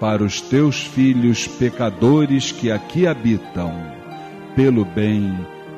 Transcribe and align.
para 0.00 0.22
os 0.22 0.40
teus 0.40 0.82
filhos 0.82 1.46
pecadores 1.46 2.52
que 2.52 2.70
aqui 2.70 3.06
habitam, 3.06 3.72
pelo 4.56 4.84
bem 4.84 5.34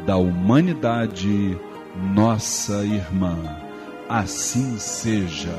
da 0.07 0.17
humanidade, 0.17 1.59
nossa 2.15 2.85
irmã. 2.85 3.37
Assim 4.09 4.79
seja. 4.79 5.55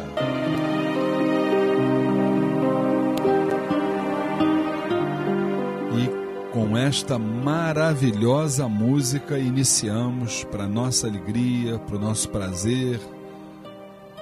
E 5.94 6.53
com 6.53 6.77
esta 6.77 7.19
maravilhosa 7.19 8.69
música 8.69 9.38
iniciamos 9.38 10.45
para 10.45 10.68
nossa 10.68 11.07
alegria, 11.07 11.77
para 11.80 11.98
o 11.98 12.00
nosso 12.00 12.30
prazer, 12.30 13.00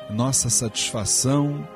nossa 0.10 0.50
satisfação 0.50 1.68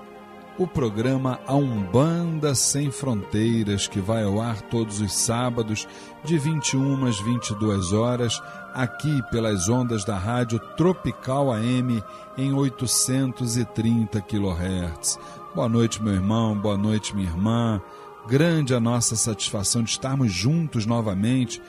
o 0.60 0.68
programa 0.68 1.40
A 1.48 1.56
Umbanda 1.56 2.54
Sem 2.54 2.92
Fronteiras, 2.92 3.88
que 3.88 4.02
vai 4.02 4.26
ao 4.26 4.42
ar 4.42 4.62
todos 4.64 5.00
os 5.00 5.14
sábados, 5.14 5.88
de 6.26 6.38
21 6.38 7.06
às 7.06 7.18
22 7.22 7.94
horas, 7.94 8.44
aqui 8.74 9.22
pelas 9.32 9.70
ondas 9.70 10.04
da 10.04 10.18
rádio 10.18 10.60
Tropical 10.76 11.54
AM 11.54 12.04
em 12.38 12.54
830 12.54 14.20
kHz. 14.20 15.18
Boa 15.56 15.70
noite, 15.70 16.04
meu 16.04 16.14
irmão, 16.14 16.54
boa 16.58 16.78
noite, 16.78 17.16
minha 17.16 17.30
irmã. 17.30 17.82
Grande 18.28 18.76
a 18.76 18.82
nossa 18.82 19.16
satisfação 19.16 19.82
de 19.82 19.92
estarmos 19.92 20.34
juntos 20.34 20.86
novamente. 20.86 21.62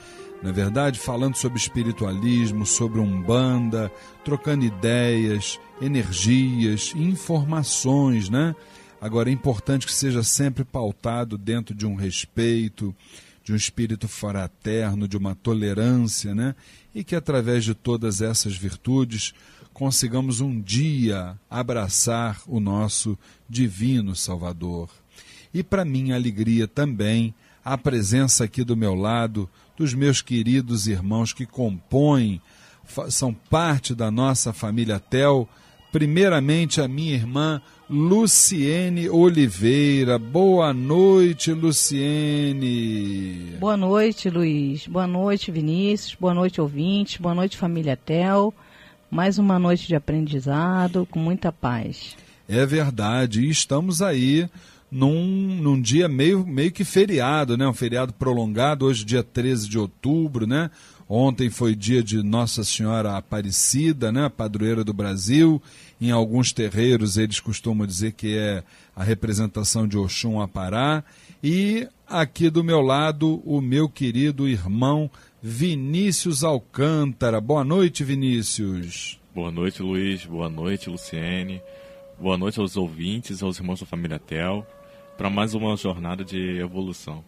Na 0.43 0.51
verdade, 0.51 0.99
falando 0.99 1.37
sobre 1.37 1.57
espiritualismo, 1.57 2.65
sobre 2.65 2.99
umbanda, 2.99 3.89
trocando 4.25 4.65
ideias, 4.65 5.57
energias, 5.81 6.93
informações, 6.93 8.29
né? 8.29 8.53
Agora, 9.01 9.31
é 9.31 9.33
importante 9.33 9.87
que 9.87 9.93
seja 9.93 10.21
sempre 10.21 10.63
pautado 10.63 11.35
dentro 11.35 11.73
de 11.73 11.87
um 11.87 11.95
respeito, 11.95 12.95
de 13.43 13.51
um 13.51 13.55
espírito 13.55 14.07
fraterno, 14.07 15.07
de 15.07 15.17
uma 15.17 15.33
tolerância, 15.33 16.35
né? 16.35 16.53
E 16.93 17.03
que 17.03 17.15
através 17.15 17.65
de 17.65 17.73
todas 17.73 18.21
essas 18.21 18.55
virtudes 18.55 19.33
consigamos 19.73 20.39
um 20.39 20.61
dia 20.61 21.35
abraçar 21.49 22.39
o 22.45 22.59
nosso 22.59 23.17
divino 23.49 24.15
Salvador. 24.15 24.87
E 25.51 25.63
para 25.63 25.83
minha 25.83 26.13
alegria 26.13 26.67
também, 26.67 27.33
a 27.65 27.75
presença 27.79 28.43
aqui 28.43 28.63
do 28.63 28.77
meu 28.77 28.93
lado 28.93 29.49
dos 29.75 29.95
meus 29.95 30.21
queridos 30.21 30.85
irmãos 30.85 31.33
que 31.33 31.47
compõem, 31.47 32.39
são 33.09 33.33
parte 33.33 33.95
da 33.95 34.11
nossa 34.11 34.53
família 34.53 34.99
Tel. 34.99 35.49
Primeiramente, 35.91 36.79
a 36.79 36.87
minha 36.87 37.13
irmã 37.13 37.61
Luciene 37.91 39.09
Oliveira. 39.09 40.17
Boa 40.17 40.73
noite, 40.73 41.51
Luciene. 41.51 42.57
Boa 43.59 43.75
noite, 43.75 44.29
Luiz. 44.29 44.87
Boa 44.87 45.05
noite, 45.05 45.51
Vinícius. 45.51 46.15
Boa 46.17 46.33
noite, 46.33 46.61
ouvintes. 46.61 47.17
Boa 47.17 47.35
noite, 47.35 47.57
família 47.57 47.97
Tel. 47.97 48.53
Mais 49.09 49.37
uma 49.37 49.59
noite 49.59 49.89
de 49.89 49.95
aprendizado 49.95 51.05
com 51.11 51.19
muita 51.19 51.51
paz. 51.51 52.15
É 52.47 52.65
verdade. 52.65 53.41
E 53.41 53.49
estamos 53.49 54.01
aí 54.01 54.49
num, 54.89 55.57
num 55.61 55.81
dia 55.81 56.07
meio, 56.07 56.47
meio 56.47 56.71
que 56.71 56.85
feriado, 56.85 57.57
né? 57.57 57.67
Um 57.67 57.73
feriado 57.73 58.13
prolongado, 58.13 58.85
hoje 58.85 59.03
dia 59.03 59.21
13 59.21 59.67
de 59.67 59.77
outubro, 59.77 60.47
né? 60.47 60.71
Ontem 61.09 61.49
foi 61.49 61.75
dia 61.75 62.01
de 62.01 62.23
Nossa 62.23 62.63
Senhora 62.63 63.17
Aparecida, 63.17 64.13
né? 64.13 64.29
Padroeira 64.29 64.81
do 64.81 64.93
Brasil. 64.93 65.61
Em 66.01 66.09
alguns 66.09 66.51
terreiros 66.51 67.15
eles 67.15 67.39
costumam 67.39 67.85
dizer 67.85 68.13
que 68.13 68.35
é 68.35 68.63
a 68.95 69.03
representação 69.03 69.87
de 69.87 69.97
Oxum 69.97 70.41
Apará. 70.41 71.03
E 71.43 71.87
aqui 72.07 72.49
do 72.49 72.63
meu 72.63 72.81
lado, 72.81 73.39
o 73.45 73.61
meu 73.61 73.87
querido 73.87 74.47
irmão 74.47 75.11
Vinícius 75.43 76.43
Alcântara. 76.43 77.39
Boa 77.39 77.63
noite, 77.63 78.03
Vinícius. 78.03 79.19
Boa 79.33 79.51
noite, 79.51 79.83
Luiz. 79.83 80.25
Boa 80.25 80.49
noite, 80.49 80.89
Luciene. 80.89 81.61
Boa 82.19 82.37
noite 82.37 82.59
aos 82.59 82.75
ouvintes, 82.75 83.43
aos 83.43 83.59
irmãos 83.59 83.79
da 83.79 83.85
família 83.85 84.17
Tel 84.17 84.65
para 85.21 85.29
mais 85.29 85.53
uma 85.53 85.77
jornada 85.77 86.25
de 86.25 86.57
evolução. 86.57 87.23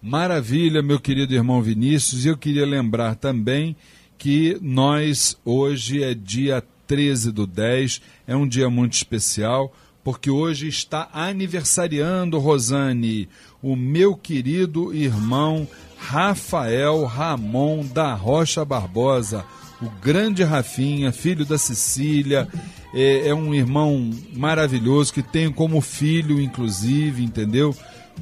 Maravilha, 0.00 0.80
meu 0.80 1.00
querido 1.00 1.34
irmão 1.34 1.60
Vinícius. 1.60 2.24
E 2.24 2.28
eu 2.28 2.36
queria 2.36 2.64
lembrar 2.64 3.16
também 3.16 3.74
que 4.16 4.56
nós, 4.62 5.36
hoje 5.44 6.04
é 6.04 6.14
dia 6.14 6.62
13 6.86 7.32
do 7.32 7.46
10, 7.46 8.00
é 8.26 8.36
um 8.36 8.46
dia 8.46 8.70
muito 8.70 8.94
especial, 8.94 9.72
porque 10.04 10.30
hoje 10.30 10.68
está 10.68 11.08
aniversariando, 11.12 12.38
Rosane, 12.38 13.28
o 13.62 13.74
meu 13.74 14.14
querido 14.14 14.94
irmão 14.94 15.66
Rafael 15.98 17.04
Ramon 17.04 17.84
da 17.84 18.14
Rocha 18.14 18.64
Barbosa, 18.64 19.44
o 19.82 19.90
grande 20.00 20.42
Rafinha, 20.44 21.12
filho 21.12 21.44
da 21.44 21.58
Cecília, 21.58 22.48
é, 22.94 23.28
é 23.28 23.34
um 23.34 23.54
irmão 23.54 24.10
maravilhoso 24.34 25.12
que 25.12 25.22
tenho 25.22 25.52
como 25.52 25.80
filho, 25.80 26.40
inclusive, 26.40 27.22
entendeu? 27.22 27.74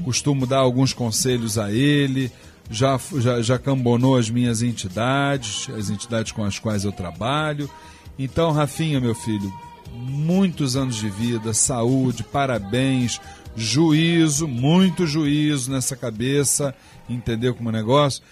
Costumo 0.03 0.47
dar 0.47 0.59
alguns 0.59 0.93
conselhos 0.93 1.59
a 1.59 1.71
ele, 1.71 2.33
já, 2.71 2.99
já, 3.19 3.43
já 3.43 3.59
cambonou 3.59 4.17
as 4.17 4.31
minhas 4.31 4.63
entidades, 4.63 5.69
as 5.77 5.91
entidades 5.91 6.33
com 6.33 6.43
as 6.45 6.59
quais 6.59 6.85
eu 6.85 6.93
trabalho. 6.93 7.71
Então, 8.19 8.53
Rafinha, 8.53 9.01
meu 9.01 9.15
filho, 9.15 9.53
muitos 9.93 10.77
anos 10.77 10.97
de 10.97 11.09
vida, 11.09 11.53
saúde, 11.53 12.23
parabéns, 12.23 13.21
juízo, 13.57 14.47
muito 14.47 15.07
juízo 15.07 15.73
nessa 15.73 15.97
cabeça, 15.97 16.75
entendeu 17.09 17.55
como 17.55 17.71
é 17.71 17.73
negócio? 17.73 18.23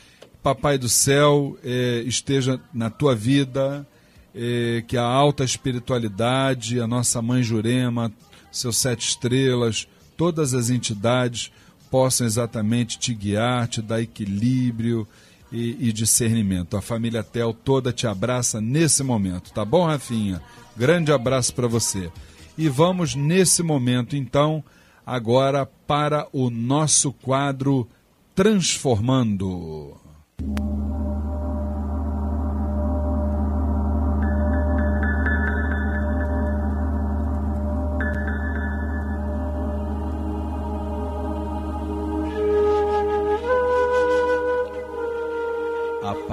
Papai 0.43 0.79
do 0.79 0.89
céu 0.89 1.59
é, 1.65 2.03
esteja 2.07 2.61
na 2.73 2.91
tua 2.91 3.15
vida, 3.15 3.87
é, 4.35 4.83
que 4.87 4.97
a 4.97 5.05
alta 5.05 5.45
espiritualidade, 5.45 6.81
a 6.81 6.87
nossa 6.87 7.21
mãe 7.21 7.43
Jurema, 7.43 8.13
seus 8.51 8.77
sete 8.77 9.09
estrelas, 9.09 9.87
todas 10.17 10.55
as 10.55 10.71
entidades 10.71 11.51
possam 11.91 12.27
exatamente 12.27 12.99
te 12.99 13.15
guiar, 13.15 13.69
te 13.69 13.83
dar 13.83 14.01
equilíbrio 14.01 15.07
e, 15.53 15.89
e 15.89 15.93
discernimento. 15.93 16.77
A 16.77 16.83
família 16.83 17.23
Tel 17.23 17.53
toda 17.53 17.93
te 17.93 18.07
abraça 18.07 18.61
nesse 18.61 19.03
momento, 19.03 19.53
tá 19.53 19.65
bom, 19.65 19.85
Rafinha? 19.85 20.41
Grande 20.77 21.13
abraço 21.13 21.55
para 21.55 21.69
você. 21.69 22.11
E 22.57 22.69
vamos 22.69 23.15
nesse 23.15 23.63
momento, 23.63 24.17
então, 24.17 24.65
agora 25.05 25.67
para 25.67 26.27
o 26.33 26.51
nosso 26.51 27.13
quadro 27.13 27.89
Transformando. 28.35 30.01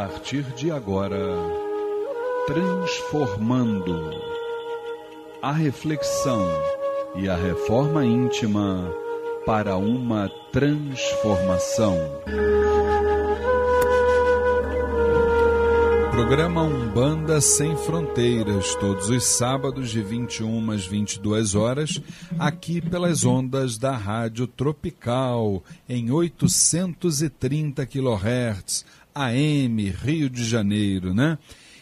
Partir 0.09 0.41
de 0.55 0.71
agora, 0.71 1.19
transformando 2.47 4.09
a 5.39 5.51
reflexão 5.51 6.47
e 7.15 7.29
a 7.29 7.35
reforma 7.35 8.03
íntima 8.03 8.91
para 9.45 9.77
uma 9.77 10.27
transformação. 10.51 11.95
Programa 16.11 16.63
Umbanda 16.63 17.39
Sem 17.39 17.77
Fronteiras, 17.77 18.75
todos 18.75 19.09
os 19.09 19.23
sábados 19.23 19.89
de 19.89 20.01
21 20.01 20.71
às 20.71 20.85
22 20.85 21.55
horas, 21.55 22.01
aqui 22.37 22.81
pelas 22.81 23.25
ondas 23.25 23.77
da 23.77 23.95
Rádio 23.95 24.45
Tropical, 24.45 25.63
em 25.87 26.11
830 26.11 27.85
kHz 27.85 28.85
AM, 29.13 29.89
Rio 29.89 30.29
de 30.29 30.43
Janeiro, 30.43 31.13
né? 31.13 31.37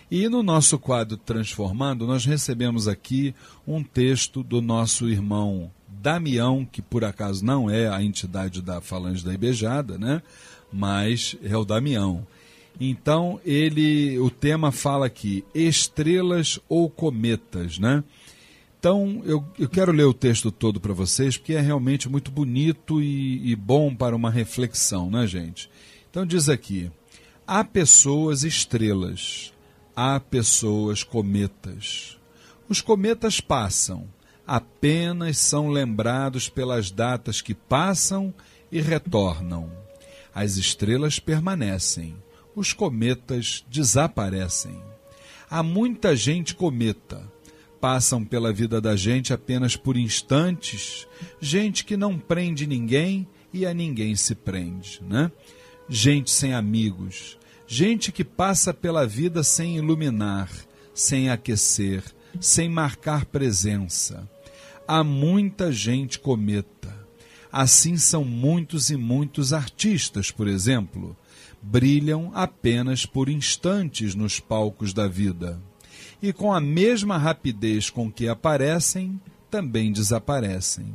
E 0.10 0.30
no 0.30 0.42
nosso 0.42 0.80
quadro 0.80 1.18
Transformando, 1.18 2.08
nós 2.08 2.26
recebemos 2.26 2.88
aqui 2.88 3.36
um 3.68 3.84
texto 3.84 4.42
do 4.42 4.62
nosso 4.62 5.10
irmão 5.10 5.70
Damião, 5.88 6.66
que 6.66 6.82
por 6.82 7.04
acaso 7.04 7.44
não 7.44 7.70
é 7.70 7.90
a 7.90 8.02
entidade 8.02 8.62
da 8.62 8.80
Falange 8.80 9.26
da 9.26 9.34
Ibejada, 9.34 9.98
né? 9.98 10.22
Mas 10.72 11.36
é 11.44 11.58
o 11.58 11.66
Damião. 11.66 12.26
Então, 12.80 13.40
ele, 13.44 14.18
o 14.20 14.30
tema 14.30 14.72
fala 14.72 15.08
aqui, 15.08 15.44
estrelas 15.54 16.60
ou 16.70 16.90
cometas, 16.90 17.80
né? 17.80 18.04
Então, 18.80 19.22
eu, 19.26 19.44
eu 19.58 19.68
quero 19.68 19.92
ler 19.92 20.06
o 20.06 20.14
texto 20.14 20.52
todo 20.52 20.80
para 20.80 20.94
vocês, 20.94 21.36
porque 21.36 21.54
é 21.54 21.60
realmente 21.60 22.08
muito 22.08 22.30
bonito 22.30 23.02
e, 23.02 23.52
e 23.52 23.56
bom 23.56 23.94
para 23.94 24.16
uma 24.16 24.30
reflexão, 24.30 25.10
né, 25.10 25.26
gente? 25.26 25.70
Então, 26.10 26.26
diz 26.26 26.48
aqui: 26.48 26.92
Há 27.50 27.64
pessoas 27.64 28.44
estrelas, 28.44 29.54
há 29.96 30.20
pessoas 30.20 31.02
cometas. 31.02 32.20
Os 32.68 32.82
cometas 32.82 33.40
passam, 33.40 34.06
apenas 34.46 35.38
são 35.38 35.70
lembrados 35.70 36.50
pelas 36.50 36.92
datas 36.92 37.40
que 37.40 37.54
passam 37.54 38.34
e 38.70 38.82
retornam. 38.82 39.72
As 40.36 40.58
estrelas 40.58 41.20
permanecem, 41.20 42.22
os 42.54 42.74
cometas 42.74 43.64
desaparecem. 43.70 44.84
Há 45.50 45.64
muita 45.64 46.18
gente 46.18 46.54
cometa. 46.54 47.32
Passam 47.80 48.26
pela 48.26 48.52
vida 48.52 48.82
da 48.82 48.98
gente 48.98 49.32
apenas 49.32 49.78
por 49.78 49.96
instantes, 49.96 51.08
gente 51.40 51.86
que 51.86 51.96
não 51.96 52.20
prende 52.20 52.68
ninguém 52.68 53.26
e 53.54 53.66
a 53.66 53.74
ninguém 53.74 54.18
se 54.18 54.36
prende, 54.36 55.02
né? 55.02 55.32
Gente 55.90 56.32
sem 56.32 56.54
amigos, 56.54 57.38
gente 57.66 58.12
que 58.12 58.24
passa 58.24 58.74
pela 58.74 59.08
vida 59.08 59.44
sem 59.44 59.78
iluminar, 59.78 60.50
sem 60.94 61.30
aquecer, 61.30 62.04
sem 62.40 62.70
marcar 62.70 63.26
presença. 63.26 64.30
Há 64.88 65.04
muita 65.04 65.72
gente 65.72 66.20
cometa. 66.20 66.96
Assim 67.52 67.98
são 67.98 68.24
muitos 68.24 68.90
e 68.90 68.98
muitos 68.98 69.54
artistas, 69.54 70.30
por 70.32 70.48
exemplo, 70.48 71.16
brilham 71.62 72.32
apenas 72.34 73.06
por 73.06 73.30
instantes 73.30 74.14
nos 74.14 74.40
palcos 74.40 74.94
da 74.94 75.08
vida. 75.08 75.62
E 76.22 76.34
com 76.34 76.54
a 76.54 76.60
mesma 76.60 77.18
rapidez 77.18 77.90
com 77.90 78.12
que 78.12 78.28
aparecem, 78.28 79.20
também 79.50 79.92
desaparecem. 79.92 80.94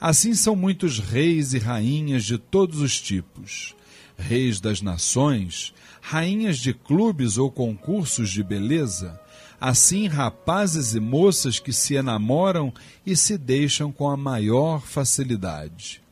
Assim 0.00 0.34
são 0.34 0.56
muitos 0.56 0.98
reis 0.98 1.52
e 1.54 1.58
rainhas 1.58 2.24
de 2.24 2.38
todos 2.38 2.80
os 2.80 3.00
tipos 3.00 3.74
reis 4.18 4.60
das 4.60 4.80
nações, 4.80 5.74
rainhas 6.00 6.58
de 6.58 6.72
clubes 6.72 7.38
ou 7.38 7.50
concursos 7.50 8.30
de 8.30 8.42
beleza, 8.42 9.20
assim 9.60 10.06
rapazes 10.06 10.94
e 10.94 11.00
moças 11.00 11.58
que 11.58 11.72
se 11.72 11.94
enamoram 11.94 12.72
e 13.06 13.16
se 13.16 13.38
deixam 13.38 13.90
com 13.90 14.10
a 14.10 14.16
maior 14.16 14.80
facilidade. 14.82 16.02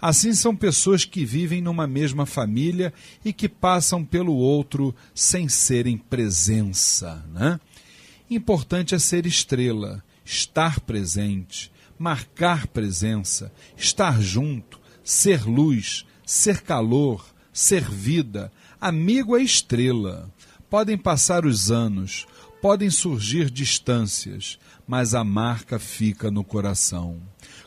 Assim 0.00 0.32
são 0.32 0.56
pessoas 0.56 1.04
que 1.04 1.24
vivem 1.26 1.60
numa 1.60 1.86
mesma 1.86 2.24
família 2.24 2.92
e 3.22 3.32
que 3.32 3.48
passam 3.48 4.02
pelo 4.04 4.34
outro 4.34 4.94
sem 5.14 5.48
serem 5.48 5.98
presença. 5.98 7.22
Né? 7.32 7.60
Importante 8.30 8.94
é 8.94 8.98
ser 8.98 9.26
estrela, 9.26 10.02
estar 10.24 10.80
presente, 10.80 11.70
marcar 11.98 12.66
presença, 12.66 13.52
estar 13.76 14.22
junto, 14.22 14.80
ser 15.04 15.44
luz, 15.44 16.06
ser 16.24 16.62
calor, 16.62 17.26
ser 17.52 17.88
vida. 17.88 18.52
Amigo 18.80 19.36
é 19.36 19.42
estrela. 19.42 20.30
Podem 20.68 20.96
passar 20.96 21.44
os 21.44 21.70
anos, 21.70 22.26
podem 22.62 22.90
surgir 22.90 23.50
distâncias, 23.50 24.58
mas 24.86 25.14
a 25.14 25.24
marca 25.24 25.78
fica 25.78 26.30
no 26.30 26.44
coração. 26.44 27.20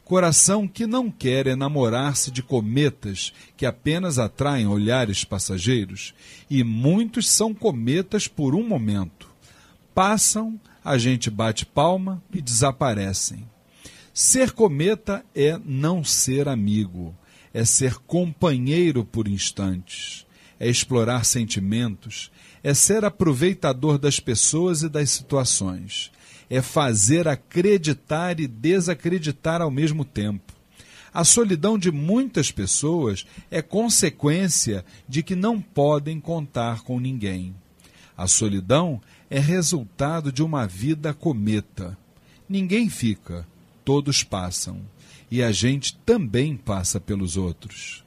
Coração 0.03 0.67
que 0.67 0.85
não 0.85 1.09
quer 1.09 1.47
enamorar-se 1.47 2.29
de 2.29 2.43
cometas 2.43 3.33
que 3.57 3.65
apenas 3.65 4.19
atraem 4.19 4.67
olhares 4.67 5.23
passageiros, 5.23 6.13
e 6.49 6.63
muitos 6.63 7.29
são 7.29 7.53
cometas 7.53 8.27
por 8.27 8.53
um 8.53 8.67
momento. 8.67 9.29
Passam, 9.93 10.59
a 10.83 10.97
gente 10.97 11.29
bate 11.29 11.65
palma 11.65 12.21
e 12.33 12.41
desaparecem. 12.41 13.47
Ser 14.13 14.51
cometa 14.51 15.25
é 15.33 15.59
não 15.65 16.03
ser 16.03 16.47
amigo, 16.47 17.15
é 17.53 17.63
ser 17.63 17.95
companheiro 17.95 19.05
por 19.05 19.27
instantes, 19.27 20.25
é 20.59 20.67
explorar 20.67 21.23
sentimentos, 21.23 22.31
é 22.63 22.73
ser 22.73 23.05
aproveitador 23.05 23.97
das 23.97 24.19
pessoas 24.19 24.81
e 24.81 24.89
das 24.89 25.11
situações, 25.11 26.11
é 26.49 26.61
fazer 26.61 27.27
acreditar 27.27 28.39
e 28.39 28.47
desacreditar 28.47 29.61
ao 29.61 29.69
mesmo 29.69 30.03
tempo. 30.03 30.53
A 31.13 31.23
solidão 31.23 31.77
de 31.77 31.91
muitas 31.91 32.51
pessoas 32.51 33.25
é 33.51 33.61
consequência 33.61 34.83
de 35.07 35.21
que 35.21 35.35
não 35.35 35.61
podem 35.61 36.19
contar 36.19 36.81
com 36.81 36.99
ninguém. 36.99 37.53
A 38.17 38.27
solidão 38.27 38.99
é 39.29 39.39
resultado 39.39 40.31
de 40.31 40.41
uma 40.41 40.65
vida 40.65 41.13
cometa. 41.13 41.95
Ninguém 42.49 42.89
fica, 42.89 43.47
todos 43.85 44.23
passam, 44.23 44.81
e 45.33 45.41
a 45.41 45.51
gente 45.51 45.95
também 46.05 46.55
passa 46.55 46.99
pelos 46.99 47.37
outros. 47.37 48.03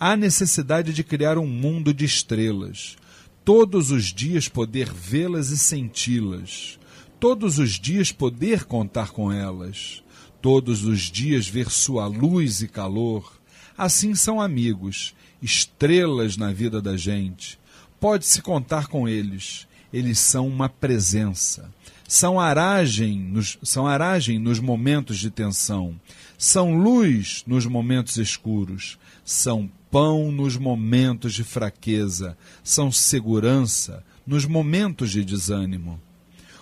Há 0.00 0.16
necessidade 0.16 0.92
de 0.92 1.04
criar 1.04 1.38
um 1.38 1.46
mundo 1.46 1.94
de 1.94 2.04
estrelas, 2.04 2.96
todos 3.44 3.92
os 3.92 4.06
dias 4.06 4.48
poder 4.48 4.92
vê-las 4.92 5.50
e 5.50 5.58
senti-las, 5.58 6.76
todos 7.20 7.60
os 7.60 7.78
dias 7.78 8.10
poder 8.10 8.64
contar 8.64 9.12
com 9.12 9.30
elas, 9.30 10.02
todos 10.42 10.84
os 10.84 11.02
dias 11.02 11.46
ver 11.46 11.70
sua 11.70 12.08
luz 12.08 12.60
e 12.62 12.66
calor. 12.66 13.40
Assim 13.78 14.16
são 14.16 14.40
amigos, 14.40 15.14
estrelas 15.40 16.36
na 16.36 16.52
vida 16.52 16.82
da 16.82 16.96
gente. 16.96 17.60
Pode-se 18.00 18.42
contar 18.42 18.88
com 18.88 19.08
eles, 19.08 19.68
eles 19.92 20.18
são 20.18 20.48
uma 20.48 20.68
presença 20.68 21.72
são 22.08 22.38
aragem 22.38 23.18
nos, 23.18 23.58
são 23.62 23.86
aragem 23.86 24.38
nos 24.38 24.60
momentos 24.60 25.18
de 25.18 25.30
tensão, 25.30 25.98
são 26.38 26.76
luz 26.76 27.42
nos 27.46 27.66
momentos 27.66 28.16
escuros, 28.16 28.98
são 29.24 29.70
pão 29.90 30.30
nos 30.30 30.56
momentos 30.56 31.34
de 31.34 31.44
fraqueza, 31.44 32.36
são 32.62 32.92
segurança 32.92 34.04
nos 34.26 34.44
momentos 34.44 35.10
de 35.10 35.24
desânimo. 35.24 36.00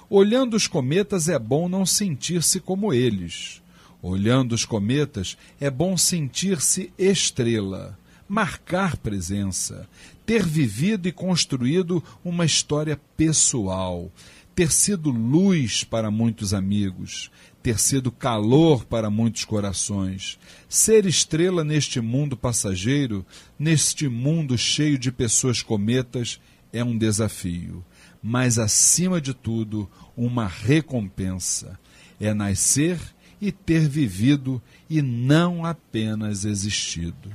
Olhando 0.09 0.55
os 0.55 0.67
cometas 0.67 1.29
é 1.29 1.39
bom 1.39 1.69
não 1.69 1.85
sentir-se 1.85 2.61
como 2.61 2.93
eles. 2.93 3.63
Olhando 4.03 4.53
os 4.53 4.65
cometas 4.65 5.37
é 5.59 5.71
bom 5.71 5.97
sentir-se 5.97 6.93
estrela, 6.99 7.99
marcar 8.29 8.97
presença, 8.99 9.89
ter 10.27 10.45
vivido 10.45 11.09
e 11.09 11.13
construído 11.13 12.05
uma 12.23 12.45
história 12.45 13.01
pessoal, 13.17 14.13
ter 14.55 14.71
sido 14.71 15.11
luz 15.11 15.85
para 15.85 16.11
muitos 16.11 16.55
amigos, 16.55 17.31
ter 17.65 17.79
sido 17.79 18.13
calor 18.13 18.85
para 18.85 19.09
muitos 19.09 19.47
corações. 19.47 20.39
Ser 20.69 21.07
estrela 21.07 21.65
neste 21.65 21.99
mundo 21.99 22.37
passageiro, 22.37 23.25
neste 23.59 24.07
mundo 24.07 24.59
cheio 24.59 24.99
de 24.99 25.11
pessoas 25.11 25.63
cometas, 25.63 26.39
é 26.75 26.85
um 26.85 26.99
desafio, 26.99 27.83
mas 28.23 28.59
acima 28.59 29.19
de 29.19 29.33
tudo, 29.33 29.89
uma 30.15 30.47
recompensa. 30.47 31.81
É 32.21 32.35
nascer 32.35 32.99
e 33.41 33.51
ter 33.51 33.89
vivido 33.89 34.61
e 34.91 35.01
não 35.01 35.65
apenas 35.65 36.45
existido. 36.45 37.31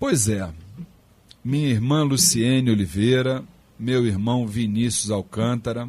Pois 0.00 0.26
é, 0.30 0.50
minha 1.44 1.68
irmã 1.68 2.02
Luciene 2.02 2.70
Oliveira, 2.70 3.44
meu 3.78 4.06
irmão 4.06 4.46
Vinícius 4.46 5.10
Alcântara, 5.10 5.86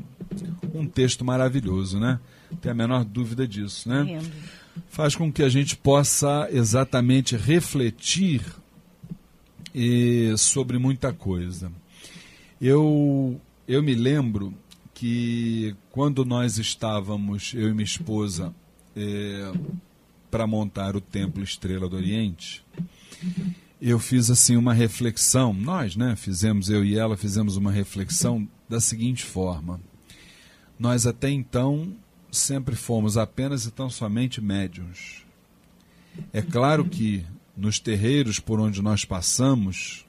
um 0.74 0.86
texto 0.86 1.24
maravilhoso, 1.24 2.02
né? 2.02 2.20
Tem 2.62 2.72
a 2.72 2.76
menor 2.76 3.06
dúvida 3.06 3.48
disso, 3.48 3.88
né? 3.90 4.04
Lindo. 4.04 4.32
Faz 4.90 5.16
com 5.16 5.32
que 5.32 5.44
a 5.44 5.50
gente 5.50 5.76
possa 5.76 6.48
exatamente 6.52 7.36
refletir 7.36 8.42
e, 9.74 10.34
sobre 10.38 10.78
muita 10.78 11.14
coisa. 11.14 11.72
Eu, 12.62 13.40
eu 13.68 13.84
me 13.84 13.94
lembro 13.94 14.54
que 14.94 15.76
quando 15.92 16.26
nós 16.26 16.58
estávamos, 16.58 17.54
eu 17.54 17.70
e 17.70 17.74
minha 17.74 17.84
esposa, 17.84 18.54
é, 18.96 19.52
para 20.30 20.46
montar 20.46 20.96
o 20.96 21.02
Templo 21.02 21.44
Estrela 21.44 21.88
do 21.88 21.96
Oriente, 21.96 22.64
eu 23.82 23.98
fiz 23.98 24.30
assim 24.30 24.58
uma 24.58 24.74
reflexão, 24.74 25.54
nós, 25.54 25.96
né, 25.96 26.16
fizemos, 26.16 26.70
eu 26.70 26.84
e 26.84 26.98
ela 26.98 27.16
fizemos 27.16 27.56
uma 27.56 27.72
reflexão 27.72 28.48
da 28.68 28.80
seguinte 28.80 29.24
forma. 29.24 29.80
Nós 30.78 31.08
até 31.08 31.30
então 31.30 31.94
sempre 32.32 32.76
fomos 32.76 33.18
apenas 33.18 33.66
e 33.66 33.72
tão 33.72 33.90
somente 33.90 34.42
médiums. 34.42 35.26
É 36.34 36.42
claro 36.42 36.86
que 36.86 37.26
nos 37.56 37.80
terreiros 37.80 38.40
por 38.40 38.60
onde 38.60 38.82
nós 38.82 39.06
passamos, 39.06 40.06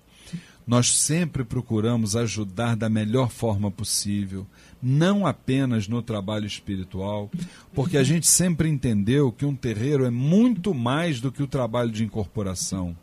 nós 0.67 0.97
sempre 0.97 1.45
procuramos 1.45 2.15
ajudar 2.15 2.77
da 2.77 2.89
melhor 2.89 3.31
forma 3.31 3.71
possível, 3.71 4.47
não 4.81 5.27
apenas 5.27 5.89
no 5.89 6.03
trabalho 6.03 6.47
espiritual, 6.47 7.31
porque 7.75 7.97
a 7.97 8.03
gente 8.03 8.27
sempre 8.27 8.69
entendeu 8.69 9.33
que 9.33 9.45
um 9.45 9.55
terreiro 9.55 10.05
é 10.05 10.11
muito 10.11 10.73
mais 10.73 11.21
do 11.21 11.33
que 11.33 11.43
o 11.43 11.49
trabalho 11.49 11.91
de 11.91 12.05
incorporação. 12.05 12.97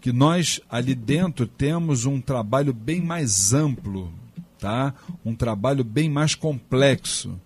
Que 0.00 0.12
nós 0.12 0.60
ali 0.70 0.94
dentro 0.94 1.46
temos 1.46 2.04
um 2.04 2.20
trabalho 2.20 2.72
bem 2.72 3.00
mais 3.00 3.52
amplo 3.52 4.12
tá? 4.58 4.92
um 5.24 5.34
trabalho 5.34 5.84
bem 5.84 6.10
mais 6.10 6.34
complexo 6.34 7.40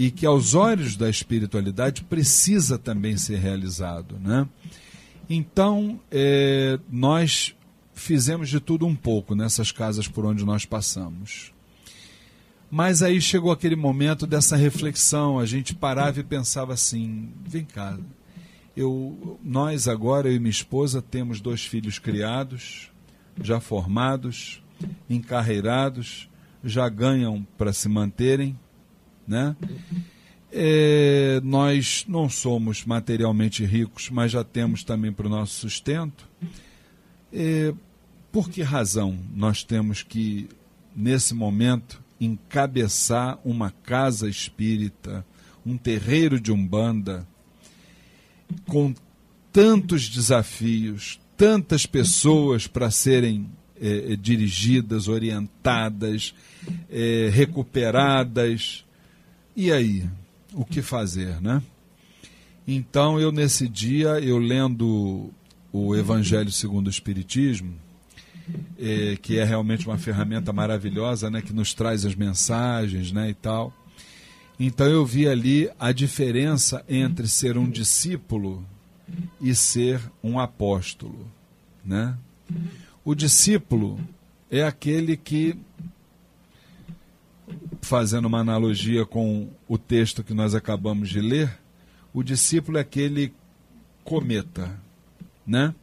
e 0.00 0.10
que 0.10 0.24
aos 0.24 0.54
olhos 0.54 0.96
da 0.96 1.10
espiritualidade 1.10 2.04
precisa 2.04 2.78
também 2.78 3.18
ser 3.18 3.36
realizado. 3.36 4.18
Né? 4.18 4.48
Então, 5.28 6.00
é, 6.10 6.80
nós 6.90 7.54
fizemos 7.92 8.48
de 8.48 8.60
tudo 8.60 8.86
um 8.86 8.96
pouco 8.96 9.34
nessas 9.34 9.70
casas 9.70 10.08
por 10.08 10.24
onde 10.24 10.42
nós 10.42 10.64
passamos. 10.64 11.52
Mas 12.70 13.02
aí 13.02 13.20
chegou 13.20 13.52
aquele 13.52 13.76
momento 13.76 14.26
dessa 14.26 14.56
reflexão, 14.56 15.38
a 15.38 15.44
gente 15.44 15.74
parava 15.74 16.18
e 16.18 16.24
pensava 16.24 16.72
assim: 16.72 17.28
vem 17.46 17.66
cá, 17.66 17.98
eu, 18.74 19.38
nós 19.44 19.86
agora, 19.86 20.28
eu 20.28 20.34
e 20.34 20.38
minha 20.38 20.48
esposa, 20.50 21.02
temos 21.02 21.42
dois 21.42 21.66
filhos 21.66 21.98
criados, 21.98 22.90
já 23.42 23.60
formados, 23.60 24.62
encarreirados, 25.10 26.26
já 26.64 26.88
ganham 26.88 27.46
para 27.58 27.70
se 27.70 27.86
manterem, 27.86 28.58
né? 29.30 29.54
É, 30.52 31.40
nós 31.44 32.04
não 32.08 32.28
somos 32.28 32.84
materialmente 32.84 33.64
ricos, 33.64 34.10
mas 34.10 34.32
já 34.32 34.42
temos 34.42 34.82
também 34.82 35.12
para 35.12 35.28
o 35.28 35.30
nosso 35.30 35.60
sustento. 35.60 36.28
É, 37.32 37.72
por 38.32 38.50
que 38.50 38.60
razão 38.60 39.16
nós 39.32 39.62
temos 39.62 40.02
que, 40.02 40.48
nesse 40.94 41.32
momento, 41.32 42.02
encabeçar 42.20 43.38
uma 43.44 43.70
casa 43.70 44.28
espírita, 44.28 45.24
um 45.64 45.76
terreiro 45.76 46.40
de 46.40 46.50
umbanda, 46.50 47.24
com 48.66 48.92
tantos 49.52 50.08
desafios, 50.08 51.20
tantas 51.36 51.86
pessoas 51.86 52.66
para 52.66 52.90
serem 52.90 53.48
é, 53.80 54.12
é, 54.12 54.16
dirigidas, 54.16 55.08
orientadas, 55.08 56.34
é, 56.90 57.30
recuperadas. 57.32 58.84
E 59.60 59.70
aí, 59.70 60.08
o 60.54 60.64
que 60.64 60.80
fazer, 60.80 61.38
né? 61.38 61.62
Então 62.66 63.20
eu 63.20 63.30
nesse 63.30 63.68
dia, 63.68 64.18
eu 64.18 64.38
lendo 64.38 65.28
o 65.70 65.94
Evangelho 65.94 66.50
segundo 66.50 66.86
o 66.86 66.90
Espiritismo, 66.90 67.74
é, 68.78 69.18
que 69.20 69.38
é 69.38 69.44
realmente 69.44 69.86
uma 69.86 69.98
ferramenta 69.98 70.50
maravilhosa, 70.50 71.28
né, 71.28 71.42
que 71.42 71.52
nos 71.52 71.74
traz 71.74 72.06
as 72.06 72.14
mensagens, 72.14 73.12
né, 73.12 73.28
e 73.28 73.34
tal. 73.34 73.70
Então 74.58 74.86
eu 74.86 75.04
vi 75.04 75.28
ali 75.28 75.68
a 75.78 75.92
diferença 75.92 76.82
entre 76.88 77.28
ser 77.28 77.58
um 77.58 77.68
discípulo 77.68 78.64
e 79.42 79.54
ser 79.54 80.00
um 80.24 80.40
apóstolo, 80.40 81.30
né? 81.84 82.16
O 83.04 83.14
discípulo 83.14 84.00
é 84.50 84.64
aquele 84.64 85.18
que 85.18 85.54
fazendo 87.80 88.26
uma 88.26 88.40
analogia 88.40 89.04
com 89.04 89.48
o 89.68 89.78
texto 89.78 90.22
que 90.22 90.34
nós 90.34 90.54
acabamos 90.54 91.08
de 91.08 91.20
ler, 91.20 91.58
o 92.12 92.22
discípulo 92.22 92.78
é 92.78 92.80
aquele 92.80 93.32
cometa, 94.04 94.80
né? 95.46 95.74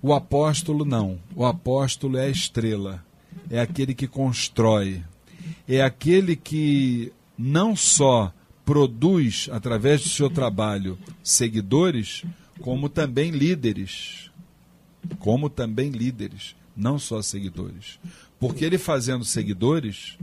O 0.00 0.12
apóstolo 0.12 0.84
não. 0.84 1.18
O 1.34 1.44
apóstolo 1.44 2.16
é 2.16 2.26
a 2.26 2.30
estrela, 2.30 3.04
é 3.50 3.60
aquele 3.60 3.94
que 3.94 4.06
constrói, 4.06 5.02
é 5.68 5.82
aquele 5.82 6.36
que 6.36 7.12
não 7.36 7.76
só 7.76 8.32
produz 8.64 9.48
através 9.52 10.02
do 10.02 10.08
seu 10.08 10.28
trabalho 10.28 10.98
seguidores, 11.22 12.24
como 12.60 12.88
também 12.88 13.30
líderes. 13.30 14.30
Como 15.20 15.48
também 15.48 15.90
líderes, 15.90 16.56
não 16.76 16.98
só 16.98 17.22
seguidores. 17.22 18.00
Porque 18.40 18.64
ele 18.64 18.76
fazendo 18.76 19.24
seguidores, 19.24 20.18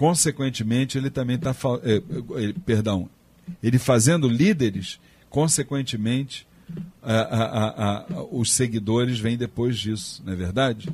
consequentemente, 0.00 0.96
ele 0.96 1.10
também 1.10 1.36
está. 1.36 1.54
Eh, 1.84 2.02
eh, 2.36 2.54
perdão, 2.64 3.06
ele 3.62 3.78
fazendo 3.78 4.26
líderes, 4.26 4.98
consequentemente, 5.28 6.46
a, 7.02 7.20
a, 7.20 7.96
a, 7.98 8.22
os 8.30 8.50
seguidores 8.50 9.18
vêm 9.18 9.36
depois 9.36 9.78
disso, 9.78 10.22
não 10.24 10.32
é 10.32 10.36
verdade? 10.36 10.88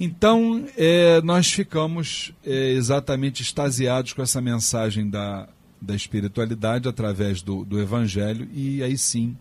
Então, 0.00 0.66
é, 0.78 1.20
nós 1.20 1.52
ficamos 1.52 2.32
é, 2.42 2.70
exatamente 2.70 3.42
extasiados 3.42 4.14
com 4.14 4.22
essa 4.22 4.40
mensagem 4.40 5.10
da, 5.10 5.46
da 5.78 5.94
espiritualidade 5.94 6.88
através 6.88 7.42
do, 7.42 7.66
do 7.66 7.78
Evangelho, 7.78 8.48
e 8.50 8.82
aí 8.82 8.96
sim, 8.96 9.36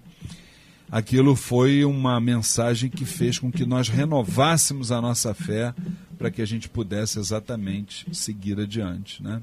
aquilo 0.95 1.35
foi 1.35 1.83
uma 1.83 2.21
mensagem 2.21 2.89
que 2.89 3.03
fez 3.03 3.37
com 3.37 3.51
que 3.51 3.65
nós 3.65 3.89
renovássemos 3.89 4.93
a 4.93 5.01
nossa 5.01 5.33
fé 5.33 5.75
para 6.17 6.31
que 6.31 6.41
a 6.41 6.45
gente 6.45 6.69
pudesse 6.69 7.19
exatamente 7.19 8.07
seguir 8.15 8.61
adiante. 8.61 9.21
Né? 9.21 9.41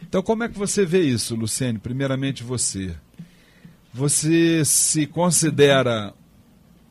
Então, 0.00 0.22
como 0.22 0.44
é 0.44 0.48
que 0.48 0.56
você 0.56 0.86
vê 0.86 1.02
isso, 1.02 1.34
Luciene? 1.34 1.80
Primeiramente, 1.80 2.44
você. 2.44 2.94
Você 3.92 4.64
se 4.64 5.04
considera 5.04 6.14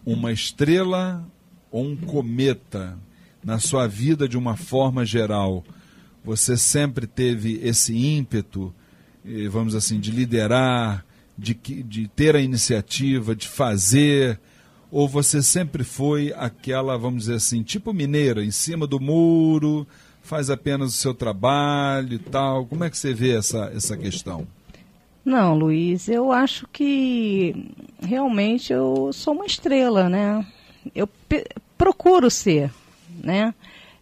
uma 0.06 0.34
estrela 0.34 1.26
ou 1.72 1.86
um 1.86 1.96
cometa 1.96 3.00
na 3.42 3.58
sua 3.58 3.88
vida 3.88 4.28
de 4.28 4.38
uma 4.38 4.58
forma 4.58 5.06
geral? 5.06 5.64
Você 6.26 6.58
sempre 6.58 7.08
teve 7.08 7.62
esse 7.64 7.96
ímpeto, 7.96 8.76
eh, 9.26 9.48
vamos 9.48 9.76
assim, 9.76 9.98
de 9.98 10.12
liderar, 10.12 11.06
de, 11.38 11.54
de 11.54 12.08
ter 12.08 12.36
a 12.36 12.42
iniciativa, 12.42 13.36
de 13.36 13.48
fazer? 13.48 14.40
Ou 14.92 15.08
você 15.08 15.42
sempre 15.42 15.84
foi 15.84 16.34
aquela, 16.36 16.98
vamos 16.98 17.24
dizer 17.24 17.36
assim, 17.36 17.62
tipo 17.62 17.94
mineira, 17.94 18.44
em 18.44 18.52
cima 18.52 18.88
do 18.88 19.00
muro, 19.00 19.86
faz 20.22 20.50
apenas 20.50 20.94
o 20.94 20.98
seu 20.98 21.14
trabalho 21.14 22.14
e 22.14 22.20
tal? 22.20 22.66
Como 22.66 22.84
é 22.84 22.90
que 22.90 22.98
você 22.98 23.14
vê 23.14 23.38
essa, 23.38 23.72
essa 23.76 23.98
questão? 23.98 24.48
Não, 25.24 25.58
Luiz, 25.58 26.08
eu 26.08 26.32
acho 26.32 26.66
que 26.72 27.70
realmente 28.02 28.72
eu 28.72 29.12
sou 29.12 29.34
uma 29.34 29.46
estrela, 29.46 30.08
né? 30.08 30.46
Eu 30.96 31.10
procuro 31.78 32.32
ser, 32.32 32.72
né? 33.22 33.54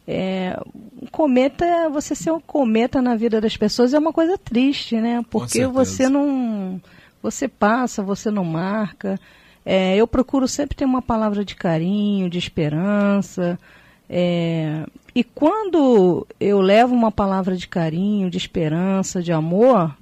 É, 0.08 0.56
um 1.02 1.08
cometa, 1.08 1.90
você 1.90 2.14
ser 2.14 2.32
um 2.32 2.40
cometa 2.40 3.02
na 3.02 3.16
vida 3.16 3.42
das 3.42 3.58
pessoas 3.58 3.92
é 3.92 3.98
uma 3.98 4.14
coisa 4.14 4.38
triste, 4.38 4.98
né? 4.98 5.26
Porque 5.32 5.66
você 5.66 6.08
não, 6.08 6.80
você 7.26 7.48
passa, 7.48 8.04
você 8.04 8.30
não 8.30 8.46
marca. 8.46 9.20
É, 9.66 9.96
eu 9.96 10.08
procuro 10.08 10.48
sempre 10.48 10.76
ter 10.76 10.86
uma 10.86 11.02
palavra 11.02 11.44
de 11.44 11.56
carinho, 11.56 12.30
de 12.30 12.38
esperança. 12.38 13.60
É, 14.08 14.86
e 15.16 15.24
quando 15.24 16.28
eu 16.40 16.62
levo 16.62 16.94
uma 16.94 17.12
palavra 17.12 17.58
de 17.58 17.68
carinho, 17.68 18.30
de 18.30 18.38
esperança, 18.38 19.24
de 19.24 19.32
amor, 19.32 19.98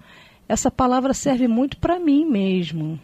essa 0.50 0.70
palavra 0.70 1.14
serve 1.14 1.48
muito 1.48 1.78
para 1.78 1.98
mim 1.98 2.26
mesmo. 2.26 3.00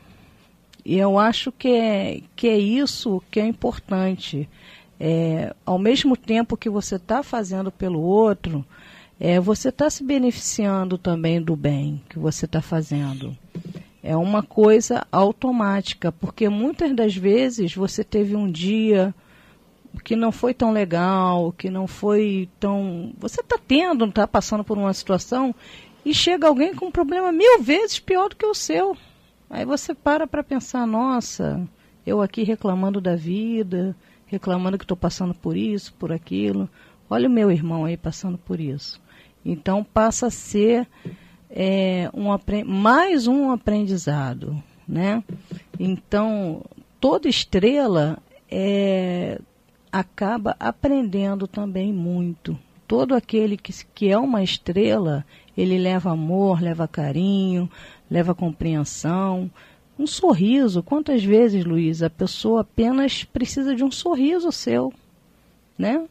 E 0.84 0.98
eu 0.98 1.18
acho 1.18 1.50
que 1.52 1.70
é, 1.70 2.22
que 2.36 2.50
é 2.50 2.58
isso 2.58 3.24
que 3.32 3.40
é 3.40 3.46
importante. 3.46 4.50
É, 5.00 5.56
ao 5.66 5.80
mesmo 5.80 6.18
tempo 6.18 6.58
que 6.58 6.70
você 6.70 6.98
está 6.98 7.24
fazendo 7.24 7.72
pelo 7.72 8.02
outro, 8.02 8.66
é, 9.18 9.40
você 9.40 9.70
está 9.70 9.90
se 9.90 10.04
beneficiando 10.04 10.98
também 10.98 11.42
do 11.42 11.56
bem 11.56 12.02
que 12.10 12.20
você 12.20 12.44
está 12.44 12.62
fazendo. 12.62 13.38
É 14.02 14.16
uma 14.16 14.42
coisa 14.42 15.06
automática, 15.12 16.12
porque 16.12 16.48
muitas 16.48 16.96
das 16.96 17.16
vezes 17.16 17.76
você 17.76 18.04
teve 18.04 18.36
um 18.36 18.50
dia 18.50 19.14
que 20.04 20.16
não 20.16 20.32
foi 20.32 20.54
tão 20.54 20.72
legal, 20.72 21.52
que 21.52 21.70
não 21.70 21.86
foi 21.88 22.50
tão. 22.60 23.14
Você 23.20 23.42
está 23.42 23.58
tendo, 23.58 24.06
está 24.06 24.26
passando 24.26 24.64
por 24.64 24.78
uma 24.78 24.94
situação 24.94 25.54
e 26.06 26.14
chega 26.14 26.48
alguém 26.48 26.74
com 26.74 26.88
um 26.88 26.92
problema 26.92 27.32
mil 27.32 27.62
vezes 27.62 28.00
pior 28.00 28.30
do 28.30 28.36
que 28.36 28.46
o 28.46 28.54
seu. 28.54 28.96
Aí 29.50 29.66
você 29.66 29.94
para 29.94 30.26
para 30.26 30.44
pensar: 30.44 30.86
nossa, 30.88 31.68
eu 32.06 32.22
aqui 32.22 32.44
reclamando 32.44 33.02
da 33.02 33.16
vida, 33.16 33.96
reclamando 34.26 34.78
que 34.78 34.84
estou 34.84 34.98
passando 34.98 35.34
por 35.34 35.58
isso, 35.58 35.94
por 35.96 36.12
aquilo. 36.12 36.70
Olha 37.10 37.28
o 37.28 37.32
meu 37.32 37.52
irmão 37.52 37.86
aí 37.86 37.98
passando 37.98 38.38
por 38.38 38.60
isso. 38.60 39.02
Então 39.44 39.84
passa 39.84 40.28
a 40.28 40.32
ser 40.32 40.88
é, 41.50 42.10
um, 42.14 42.28
mais 42.66 43.28
um 43.28 43.52
aprendizado, 43.52 44.62
né? 44.88 45.24
Então 45.80 46.64
toda 47.00 47.28
estrela 47.28 48.18
é, 48.50 49.40
acaba 49.92 50.56
aprendendo 50.60 51.48
também 51.48 51.94
muito. 51.94 52.58
Todo 52.88 53.14
aquele 53.14 53.56
que, 53.56 53.74
que 53.94 54.10
é 54.10 54.18
uma 54.18 54.44
estrela, 54.44 55.26
ele 55.56 55.78
leva 55.78 56.12
amor, 56.12 56.62
leva 56.62 56.88
carinho, 56.88 57.70
leva 58.10 58.34
compreensão, 58.34 59.50
um 59.98 60.08
sorriso. 60.08 60.82
Quantas 60.82 61.24
vezes, 61.24 61.64
Luiz, 61.66 62.02
a 62.02 62.10
pessoa 62.10 62.62
apenas 62.62 63.24
precisa 63.24 63.76
de 63.76 63.84
um 63.84 63.92
sorriso 63.92 64.52
seu, 64.52 64.92
né? 65.78 66.08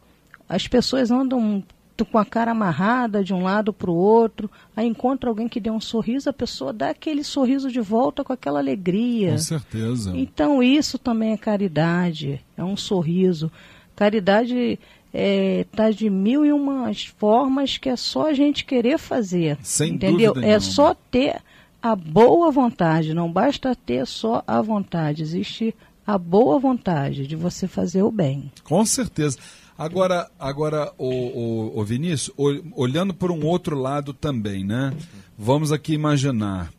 As 0.49 0.69
pessoas 0.69 1.11
andam 1.11 1.63
com 2.05 2.19
a 2.19 2.25
cara 2.25 2.53
amarrada 2.53 3.23
de 3.25 3.35
um 3.35 3.43
lado 3.43 3.73
para 3.73 3.91
o 3.91 3.95
outro, 3.95 4.51
aí 4.77 4.87
encontra 4.87 5.29
alguém 5.29 5.49
que 5.49 5.61
dê 5.61 5.71
um 5.71 5.81
sorriso, 5.81 6.31
a 6.31 6.33
pessoa 6.33 6.73
dá 6.73 6.91
aquele 6.91 7.25
sorriso 7.25 7.71
de 7.71 7.81
volta 7.81 8.23
com 8.23 8.33
aquela 8.33 8.59
alegria. 8.59 9.33
Com 9.33 9.39
certeza. 9.39 10.13
Então 10.17 10.63
isso 10.63 10.99
também 10.99 11.33
é 11.33 11.37
caridade, 11.37 12.45
é 12.57 12.65
um 12.65 12.77
sorriso. 12.77 13.51
Caridade 13.97 14.55
está 14.55 14.83
é, 15.13 15.67
tá 15.75 15.91
de 15.91 16.09
mil 16.09 16.45
e 16.45 16.53
umas 16.53 17.07
formas 17.07 17.79
que 17.79 17.89
é 17.89 17.97
só 17.97 18.29
a 18.29 18.33
gente 18.33 18.65
querer 18.65 18.99
fazer. 18.99 19.59
Sem 19.63 19.95
entendeu? 19.95 20.35
Dúvida 20.35 20.47
é 20.47 20.51
nenhuma. 20.51 20.61
só 20.61 20.95
ter 20.95 21.41
a 21.83 21.95
boa 21.95 22.51
vontade, 22.51 23.15
não 23.15 23.31
basta 23.31 23.75
ter 23.75 24.07
só 24.07 24.43
a 24.47 24.61
vontade, 24.61 25.23
existe 25.23 25.75
a 26.07 26.17
boa 26.17 26.59
vontade 26.59 27.27
de 27.27 27.37
você 27.37 27.69
fazer 27.69 28.03
o 28.03 28.11
bem. 28.11 28.51
Com 28.65 28.85
certeza. 28.85 29.39
Agora, 29.79 30.29
agora 30.37 30.93
o, 30.99 31.09
o, 31.09 31.79
o 31.79 31.85
Vinícius, 31.85 32.35
olhando 32.75 33.15
por 33.15 33.31
um 33.31 33.47
outro 33.47 33.79
lado 33.79 34.13
também, 34.13 34.65
né? 34.65 34.93
Vamos 35.39 35.71
aqui 35.71 35.93
imaginar. 35.93 36.73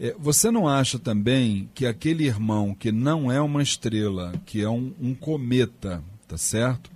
É, 0.00 0.16
você 0.18 0.50
não 0.50 0.66
acha 0.66 0.98
também 0.98 1.68
que 1.74 1.84
aquele 1.84 2.24
irmão 2.24 2.74
que 2.74 2.90
não 2.90 3.30
é 3.30 3.38
uma 3.42 3.62
estrela, 3.62 4.32
que 4.46 4.62
é 4.62 4.68
um, 4.70 4.94
um 4.98 5.14
cometa, 5.14 6.02
tá 6.26 6.38
certo? 6.38 6.90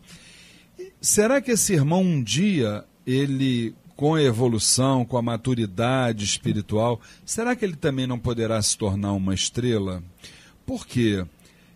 Será 0.99 1.43
que 1.43 1.51
esse 1.51 1.75
irmão 1.75 2.01
um 2.01 2.23
dia 2.23 2.83
ele 3.07 3.75
com 3.95 4.15
a 4.15 4.23
evolução, 4.23 5.05
com 5.05 5.19
a 5.19 5.23
maturidade 5.23 6.25
espiritual, 6.25 6.99
será 7.23 7.55
que 7.55 7.63
ele 7.67 7.77
também 7.77 8.07
não 8.07 8.19
poderá 8.19 8.61
se 8.63 8.79
tornar 8.79 9.13
uma 9.13 9.35
estrela? 9.35 10.03
Por 10.65 10.87
quê? 10.87 11.23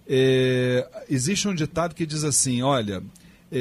É, 0.09 0.89
existe 1.11 1.47
um 1.47 1.55
ditado 1.55 1.95
que 1.95 2.07
diz 2.07 2.25
assim: 2.25 2.63
olha, 2.63 3.03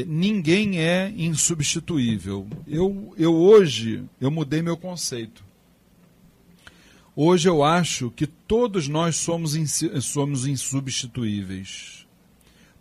ninguém 0.08 0.79
é 0.79 1.13
insubstituível. 1.15 2.47
Eu, 2.67 3.13
eu 3.17 3.36
hoje 3.36 4.03
eu 4.19 4.32
mudei 4.32 4.62
meu 4.62 4.75
conceito. 4.75 5.43
Hoje 7.15 7.47
eu 7.47 7.63
acho 7.63 8.10
que 8.10 8.25
todos 8.25 8.88
nós 8.88 9.17
somos, 9.17 9.53
somos 10.01 10.47
insubstituíveis. 10.47 12.08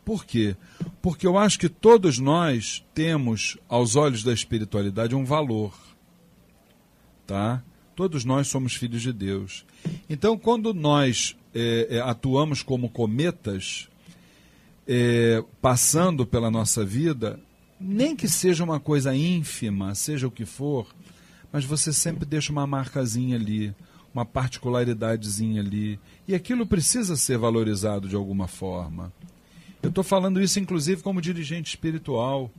Por 0.05 0.25
quê? 0.25 0.57
Porque 1.03 1.27
eu 1.27 1.37
acho 1.37 1.59
que 1.59 1.68
todos 1.68 2.18
nós 2.18 2.83
temos, 2.94 3.59
aos 3.68 3.94
olhos 3.94 4.25
da 4.25 4.33
espiritualidade, 4.33 5.14
um 5.14 5.25
valor. 5.25 5.75
Tá? 7.27 7.62
Todos 7.94 8.25
nós 8.25 8.48
somos 8.48 8.75
filhos 8.75 9.03
de 9.03 9.12
Deus. 9.12 9.66
Então, 10.09 10.38
quando 10.38 10.72
nós 10.72 11.37
é, 11.55 12.01
atuamos 12.05 12.62
como 12.62 12.88
cometas, 12.88 13.88
é, 14.87 15.42
passando 15.61 16.27
pela 16.27 16.51
nossa 16.51 16.85
vida, 16.85 17.38
nem 17.81 18.14
que 18.14 18.29
seja 18.29 18.64
uma 18.64 18.79
coisa 18.79 19.14
ínfima, 19.14 19.95
seja 19.95 20.27
o 20.27 20.31
que 20.31 20.45
for, 20.45 20.87
mas 21.53 21.64
você 21.64 21.92
sempre 21.92 22.25
deixa 22.25 22.53
uma 22.53 22.66
marcazinha 22.66 23.37
ali, 23.37 23.75
uma 24.14 24.25
particularidadezinha 24.25 25.61
ali. 25.61 25.99
E 26.27 26.35
aquilo 26.35 26.66
precisa 26.66 27.16
ser 27.16 27.38
valorizado 27.38 28.09
de 28.09 28.16
alguma 28.16 28.47
forma. 28.47 29.12
Eu 29.83 29.88
estou 29.88 30.05
falando 30.05 30.40
isso, 30.40 30.61
inclusive, 30.61 31.03
como 31.03 31.21
dirigente 31.21 31.71
espiritual. 31.71 32.51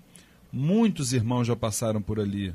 Muitos 0.52 1.14
irmãos 1.14 1.46
já 1.48 1.56
passaram 1.56 2.02
por 2.02 2.20
ali. 2.20 2.54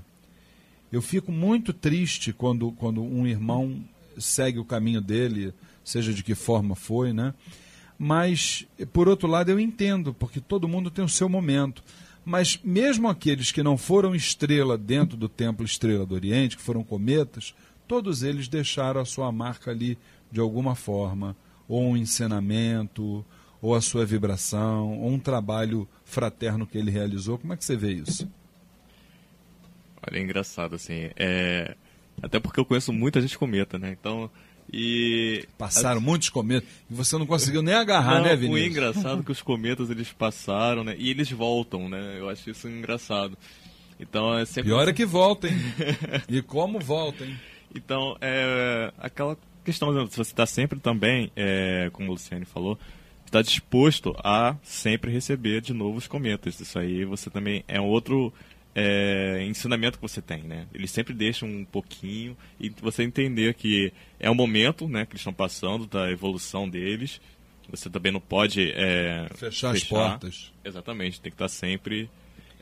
Eu 0.92 1.02
fico 1.02 1.32
muito 1.32 1.72
triste 1.72 2.32
quando, 2.32 2.70
quando 2.72 3.02
um 3.02 3.26
irmão 3.26 3.82
segue 4.18 4.58
o 4.58 4.64
caminho 4.64 5.00
dele, 5.00 5.52
seja 5.84 6.12
de 6.12 6.22
que 6.22 6.34
forma 6.34 6.74
foi, 6.74 7.12
né? 7.12 7.34
Mas, 7.98 8.64
por 8.92 9.08
outro 9.08 9.28
lado, 9.28 9.50
eu 9.50 9.58
entendo, 9.58 10.14
porque 10.14 10.40
todo 10.40 10.68
mundo 10.68 10.90
tem 10.90 11.04
o 11.04 11.08
seu 11.08 11.28
momento. 11.28 11.82
Mas 12.24 12.60
mesmo 12.62 13.08
aqueles 13.08 13.50
que 13.50 13.62
não 13.62 13.76
foram 13.76 14.14
estrela 14.14 14.78
dentro 14.78 15.16
do 15.16 15.28
templo 15.28 15.64
Estrela 15.64 16.06
do 16.06 16.14
Oriente, 16.14 16.56
que 16.56 16.62
foram 16.62 16.84
cometas, 16.84 17.54
todos 17.88 18.22
eles 18.22 18.46
deixaram 18.46 19.00
a 19.00 19.04
sua 19.04 19.32
marca 19.32 19.70
ali 19.70 19.98
de 20.30 20.38
alguma 20.38 20.74
forma, 20.74 21.34
ou 21.66 21.82
um 21.82 21.96
ensinamento, 21.96 23.24
ou 23.60 23.74
a 23.74 23.80
sua 23.80 24.04
vibração, 24.06 25.00
ou 25.00 25.10
um 25.10 25.18
trabalho 25.18 25.88
fraterno 26.04 26.66
que 26.66 26.78
ele 26.78 26.90
realizou. 26.90 27.38
Como 27.38 27.52
é 27.52 27.56
que 27.56 27.64
você 27.64 27.76
vê 27.76 27.92
isso? 27.94 28.30
Olha, 30.06 30.18
é 30.18 30.22
engraçado, 30.22 30.76
assim. 30.76 31.10
É... 31.16 31.74
Até 32.22 32.38
porque 32.38 32.60
eu 32.60 32.64
conheço 32.64 32.92
muita 32.92 33.20
gente 33.20 33.38
cometa, 33.38 33.78
né? 33.78 33.90
Então. 33.90 34.30
E. 34.72 35.46
Passaram 35.56 36.00
muitos 36.00 36.28
cometas 36.28 36.68
e 36.90 36.94
você 36.94 37.16
não 37.16 37.26
conseguiu 37.26 37.62
nem 37.62 37.74
agarrar, 37.74 38.16
não, 38.16 38.24
né, 38.24 38.36
Vinícius? 38.36 38.60
Foi 38.60 38.70
engraçado 38.70 39.24
que 39.24 39.32
os 39.32 39.40
cometas 39.42 39.90
eles 39.90 40.12
passaram, 40.12 40.84
né? 40.84 40.94
E 40.98 41.10
eles 41.10 41.30
voltam, 41.30 41.88
né? 41.88 42.16
Eu 42.18 42.28
acho 42.28 42.50
isso 42.50 42.68
engraçado. 42.68 43.36
Então 43.98 44.36
é 44.36 44.44
sempre. 44.44 44.70
Pior 44.70 44.88
é 44.88 44.92
que 44.92 45.06
voltem. 45.06 45.52
e 46.28 46.42
como 46.42 46.78
voltem. 46.78 47.36
Então, 47.74 48.16
é. 48.20 48.92
Aquela 48.98 49.36
questão, 49.64 49.92
se 50.08 50.16
você 50.16 50.32
está 50.32 50.46
sempre 50.46 50.78
também, 50.78 51.30
é, 51.36 51.90
como 51.92 52.08
o 52.08 52.12
Luciane 52.12 52.44
falou, 52.44 52.78
está 53.26 53.42
disposto 53.42 54.16
a 54.24 54.56
sempre 54.62 55.10
receber 55.10 55.60
de 55.60 55.72
novo 55.72 55.98
os 55.98 56.06
cometas. 56.06 56.58
Isso 56.60 56.78
aí 56.78 57.04
você 57.04 57.30
também 57.30 57.64
é 57.68 57.80
um 57.80 57.86
outro 57.86 58.32
é, 58.80 59.44
ensinamento 59.44 59.98
que 59.98 60.02
você 60.02 60.22
tem, 60.22 60.44
né? 60.44 60.66
Eles 60.72 60.92
sempre 60.92 61.12
deixam 61.12 61.48
um 61.48 61.64
pouquinho 61.64 62.36
e 62.60 62.68
você 62.80 63.02
entender 63.02 63.54
que 63.54 63.92
é 64.20 64.30
o 64.30 64.34
momento, 64.36 64.86
né, 64.86 65.04
que 65.04 65.12
eles 65.12 65.20
estão 65.20 65.32
passando 65.32 65.84
da 65.84 66.08
evolução 66.08 66.68
deles. 66.68 67.20
Você 67.68 67.90
também 67.90 68.12
não 68.12 68.20
pode 68.20 68.70
é, 68.70 69.26
fechar, 69.34 69.72
fechar, 69.72 69.74
as 69.74 69.84
portas. 69.84 70.52
Exatamente, 70.64 71.20
tem 71.20 71.30
que 71.30 71.34
estar 71.34 71.48
sempre 71.48 72.08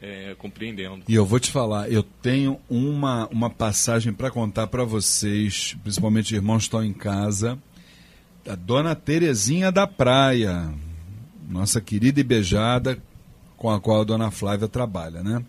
é, 0.00 0.34
compreendendo. 0.38 1.04
E 1.06 1.14
eu 1.14 1.26
vou 1.26 1.38
te 1.38 1.50
falar, 1.50 1.92
eu 1.92 2.02
tenho 2.02 2.58
uma, 2.68 3.28
uma 3.28 3.50
passagem 3.50 4.12
para 4.12 4.30
contar 4.30 4.68
para 4.68 4.84
vocês, 4.84 5.76
principalmente 5.82 6.34
irmãos 6.34 6.60
que 6.60 6.64
estão 6.64 6.82
em 6.82 6.94
casa, 6.94 7.58
da 8.42 8.54
Dona 8.54 8.94
Terezinha 8.94 9.70
da 9.70 9.86
Praia, 9.86 10.72
nossa 11.46 11.78
querida 11.78 12.20
e 12.20 12.24
beijada, 12.24 12.98
com 13.56 13.70
a 13.70 13.78
qual 13.78 14.00
a 14.00 14.04
Dona 14.04 14.30
Flávia 14.30 14.66
trabalha, 14.66 15.22
né? 15.22 15.44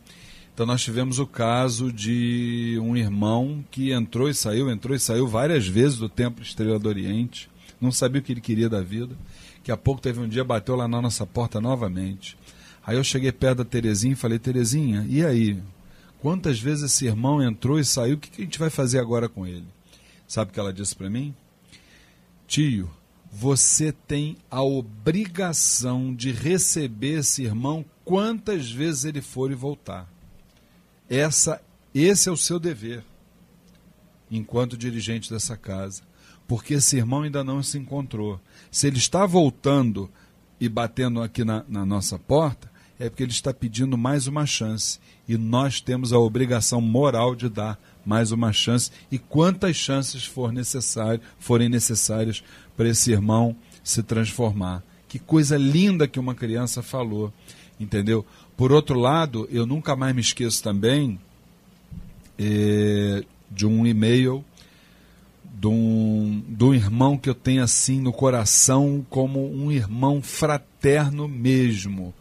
Então 0.58 0.66
nós 0.66 0.82
tivemos 0.82 1.20
o 1.20 1.28
caso 1.28 1.94
de 1.94 2.80
um 2.82 2.98
irmão 2.98 3.64
que 3.70 3.92
entrou 3.92 4.28
e 4.28 4.34
saiu, 4.34 4.72
entrou 4.72 4.96
e 4.96 5.00
saiu 5.00 5.28
várias 5.28 5.68
vezes 5.68 6.00
do 6.00 6.10
Templo 6.10 6.42
Estrela 6.42 6.80
do 6.80 6.90
Oriente, 6.90 7.48
não 7.80 7.92
sabia 7.92 8.20
o 8.20 8.24
que 8.24 8.34
ele 8.34 8.42
queria 8.42 8.68
da 8.68 8.82
vida. 8.82 9.16
Daqui 9.58 9.72
a 9.72 9.78
pouco 9.78 10.02
teve 10.02 10.20
um 10.20 10.28
dia, 10.28 10.44
bateu 10.44 10.76
lá 10.76 10.88
na 10.88 11.00
nossa 11.00 11.28
porta 11.28 11.62
novamente. 11.62 12.36
Aí 12.84 12.98
eu 12.98 13.04
cheguei 13.04 13.32
perto 13.32 13.60
da 13.60 13.66
Terezinha 13.66 14.14
e 14.14 14.16
falei, 14.16 14.40
Terezinha, 14.40 15.06
e 15.08 15.24
aí? 15.24 15.62
Quantas 16.20 16.60
vezes 16.60 16.86
esse 16.86 17.06
irmão 17.06 17.40
entrou 17.40 17.80
e 17.80 17.86
saiu? 17.86 18.16
O 18.16 18.18
que 18.18 18.42
a 18.42 18.44
gente 18.44 18.58
vai 18.58 18.72
fazer 18.72 18.98
agora 18.98 19.30
com 19.30 19.46
ele? 19.46 19.68
Sabe 20.28 20.50
o 20.50 20.54
que 20.56 20.60
ela 20.60 20.74
disse 20.74 20.96
para 20.96 21.08
mim? 21.08 21.36
Tio, 22.48 22.90
você 23.32 23.92
tem 23.92 24.36
a 24.50 24.64
obrigação 24.64 26.16
de 26.16 26.32
receber 26.32 27.20
esse 27.20 27.44
irmão 27.44 27.86
quantas 28.04 28.72
vezes 28.72 29.06
ele 29.06 29.22
for 29.22 29.52
e 29.52 29.54
voltar. 29.54 30.17
Essa, 31.10 31.62
esse 31.94 32.30
é 32.30 32.32
o 32.32 32.38
seu 32.38 32.60
dever, 32.60 33.04
enquanto 34.30 34.78
dirigente 34.78 35.32
dessa 35.32 35.56
casa, 35.56 36.02
porque 36.48 36.76
esse 36.76 36.98
irmão 36.98 37.22
ainda 37.22 37.44
não 37.44 37.64
se 37.64 37.78
encontrou. 37.78 38.40
Se 38.70 38.88
ele 38.88 38.98
está 38.98 39.26
voltando 39.26 40.10
e 40.60 40.68
batendo 40.68 41.22
aqui 41.22 41.44
na, 41.44 41.64
na 41.68 41.86
nossa 41.86 42.18
porta, 42.18 42.70
é 43.00 43.10
porque 43.10 43.24
ele 43.24 43.32
está 43.32 43.54
pedindo 43.54 43.98
mais 43.98 44.28
uma 44.28 44.46
chance. 44.46 45.00
E 45.28 45.38
nós 45.38 45.80
temos 45.80 46.12
a 46.12 46.20
obrigação 46.20 46.82
moral 46.82 47.36
de 47.36 47.48
dar 47.48 47.80
mais 48.06 48.32
uma 48.32 48.52
chance. 48.52 48.92
E 49.12 49.20
quantas 49.20 49.76
chances 49.76 50.26
for 50.26 50.52
necessário, 50.52 51.22
forem 51.38 51.70
necessárias 51.70 52.44
para 52.76 52.90
esse 52.90 53.12
irmão 53.12 53.56
se 53.84 54.02
transformar. 54.02 54.84
Que 55.08 55.20
coisa 55.20 55.58
linda 55.58 56.08
que 56.08 56.20
uma 56.20 56.34
criança 56.34 56.82
falou, 56.82 57.32
entendeu? 57.80 58.26
Por 58.58 58.72
outro 58.72 59.00
lado, 59.00 59.48
eu 59.52 59.66
nunca 59.66 59.96
mais 59.96 60.14
me 60.14 60.22
esqueço 60.22 60.62
também 60.62 61.20
é, 62.38 63.24
de 63.50 63.66
um 63.66 63.86
e-mail 63.86 64.44
de 65.60 65.68
um, 65.68 66.44
de 66.48 66.64
um 66.64 66.74
irmão 66.74 67.18
que 67.18 67.30
eu 67.30 67.34
tenho 67.34 67.64
assim 67.64 68.00
no 68.00 68.14
coração 68.14 69.04
como 69.10 69.52
um 69.52 69.72
irmão 69.72 70.22
fraterno 70.22 71.28
mesmo. 71.28 72.14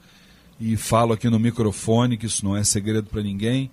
E 0.58 0.74
falo 0.76 1.12
aqui 1.12 1.28
no 1.28 1.38
microfone, 1.38 2.16
que 2.16 2.24
isso 2.24 2.42
não 2.44 2.56
é 2.56 2.64
segredo 2.64 3.08
para 3.10 3.22
ninguém, 3.22 3.70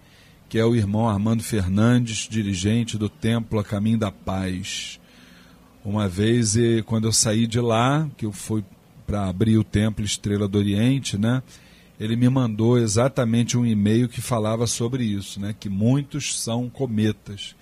que 0.50 0.60
é 0.60 0.66
o 0.66 0.76
irmão 0.76 1.08
Armando 1.08 1.42
Fernandes, 1.42 2.28
dirigente 2.30 2.98
do 2.98 3.08
Templo 3.08 3.58
A 3.58 3.64
Caminho 3.64 3.98
da 3.98 4.12
Paz. 4.12 5.00
Uma 5.84 6.10
vez, 6.10 6.56
quando 6.86 7.06
eu 7.06 7.14
saí 7.14 7.48
de 7.48 7.62
lá, 7.62 8.10
que 8.18 8.26
eu 8.26 8.34
fui 8.34 8.66
para 9.08 9.30
abrir 9.30 9.58
o 9.58 9.64
Templo 9.64 10.04
Estrela 10.04 10.48
do 10.48 10.58
Oriente, 10.58 11.18
né? 11.18 11.42
Ele 12.04 12.18
me 12.18 12.28
mandou 12.28 12.78
exatamente 12.78 13.58
um 13.58 13.66
e-mail 13.66 14.10
que 14.10 14.20
falava 14.20 14.68
sobre 14.68 15.06
isso, 15.06 15.40
né? 15.40 15.56
que 15.58 15.70
muitos 15.70 16.38
são 16.38 16.70
cometas, 16.70 17.56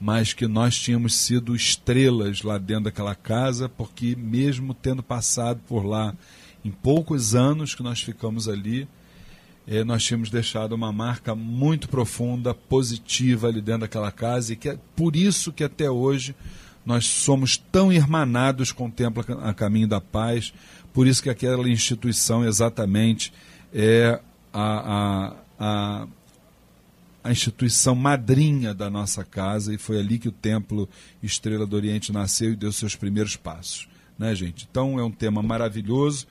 mas 0.00 0.32
que 0.32 0.46
nós 0.46 0.78
tínhamos 0.78 1.16
sido 1.16 1.56
estrelas 1.56 2.42
lá 2.42 2.56
dentro 2.56 2.84
daquela 2.84 3.16
casa, 3.16 3.68
porque 3.68 4.14
mesmo 4.14 4.74
tendo 4.74 5.02
passado 5.02 5.60
por 5.66 5.84
lá 5.84 6.14
em 6.64 6.70
poucos 6.70 7.34
anos 7.34 7.74
que 7.74 7.82
nós 7.82 8.00
ficamos 8.00 8.48
ali, 8.48 8.86
eh, 9.66 9.82
nós 9.82 10.04
tínhamos 10.04 10.30
deixado 10.30 10.72
uma 10.72 10.92
marca 10.92 11.34
muito 11.34 11.88
profunda, 11.88 12.54
positiva 12.54 13.48
ali 13.48 13.60
dentro 13.60 13.80
daquela 13.80 14.12
casa, 14.12 14.52
e 14.52 14.56
que 14.56 14.68
é 14.68 14.78
por 14.94 15.16
isso 15.16 15.52
que 15.52 15.64
até 15.64 15.90
hoje 15.90 16.32
nós 16.86 17.06
somos 17.06 17.56
tão 17.56 17.92
irmanados 17.92 18.70
com 18.70 18.86
o 18.86 18.90
Templo 18.90 19.24
a 19.42 19.52
Caminho 19.52 19.88
da 19.88 20.00
Paz, 20.00 20.54
por 20.92 21.08
isso 21.08 21.24
que 21.24 21.28
aquela 21.28 21.68
instituição 21.68 22.44
exatamente 22.44 23.32
é 23.72 24.20
a, 24.52 24.62
a, 24.62 25.36
a, 25.58 26.06
a 27.24 27.30
instituição 27.30 27.94
madrinha 27.94 28.74
da 28.74 28.90
nossa 28.90 29.24
casa 29.24 29.74
e 29.74 29.78
foi 29.78 29.98
ali 29.98 30.18
que 30.18 30.28
o 30.28 30.32
Templo 30.32 30.88
Estrela 31.22 31.66
do 31.66 31.76
Oriente 31.76 32.12
nasceu 32.12 32.52
e 32.52 32.56
deu 32.56 32.72
seus 32.72 32.96
primeiros 32.96 33.36
passos. 33.36 33.88
Né, 34.18 34.34
gente? 34.34 34.66
Então 34.70 34.98
é 34.98 35.04
um 35.04 35.10
tema 35.10 35.42
maravilhoso 35.42 36.26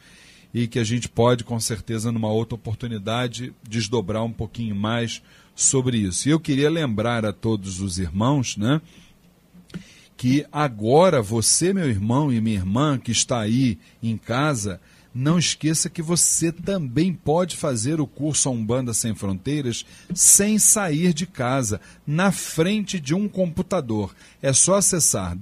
e 0.54 0.68
que 0.68 0.80
a 0.80 0.84
gente 0.84 1.08
pode, 1.08 1.44
com 1.44 1.60
certeza, 1.60 2.12
numa 2.12 2.28
outra 2.28 2.56
oportunidade, 2.56 3.54
desdobrar 3.68 4.24
um 4.24 4.32
pouquinho 4.32 4.76
mais 4.76 5.22
sobre 5.56 5.98
isso. 5.98 6.28
E 6.28 6.32
eu 6.32 6.40
queria 6.40 6.70
lembrar 6.70 7.26
a 7.26 7.34
todos 7.34 7.82
os 7.82 8.00
irmãos, 8.00 8.58
né? 8.58 8.82
Que 10.18 10.46
agora 10.52 11.22
você, 11.22 11.74
meu 11.74 11.88
irmão 11.88 12.32
e 12.32 12.42
minha 12.42 12.58
irmã, 12.58 12.98
que 12.98 13.12
está 13.12 13.40
aí 13.40 13.78
em 14.02 14.18
casa, 14.18 14.82
não 15.14 15.40
esqueça 15.40 15.90
que 15.90 16.02
você 16.02 16.52
também 16.52 17.14
pode 17.14 17.56
fazer 17.56 18.00
o 18.00 18.08
curso 18.08 18.50
Umbanda 18.50 18.94
Sem 18.94 19.16
Fronteiras 19.16 19.86
sem 20.14 20.60
sair 20.60 21.14
de 21.14 21.26
casa, 21.26 21.82
na 22.06 22.32
frente 22.32 23.00
de 23.00 23.14
um 23.14 23.28
computador. 23.28 24.16
É 24.42 24.54
só 24.54 24.76
acessar 24.76 25.36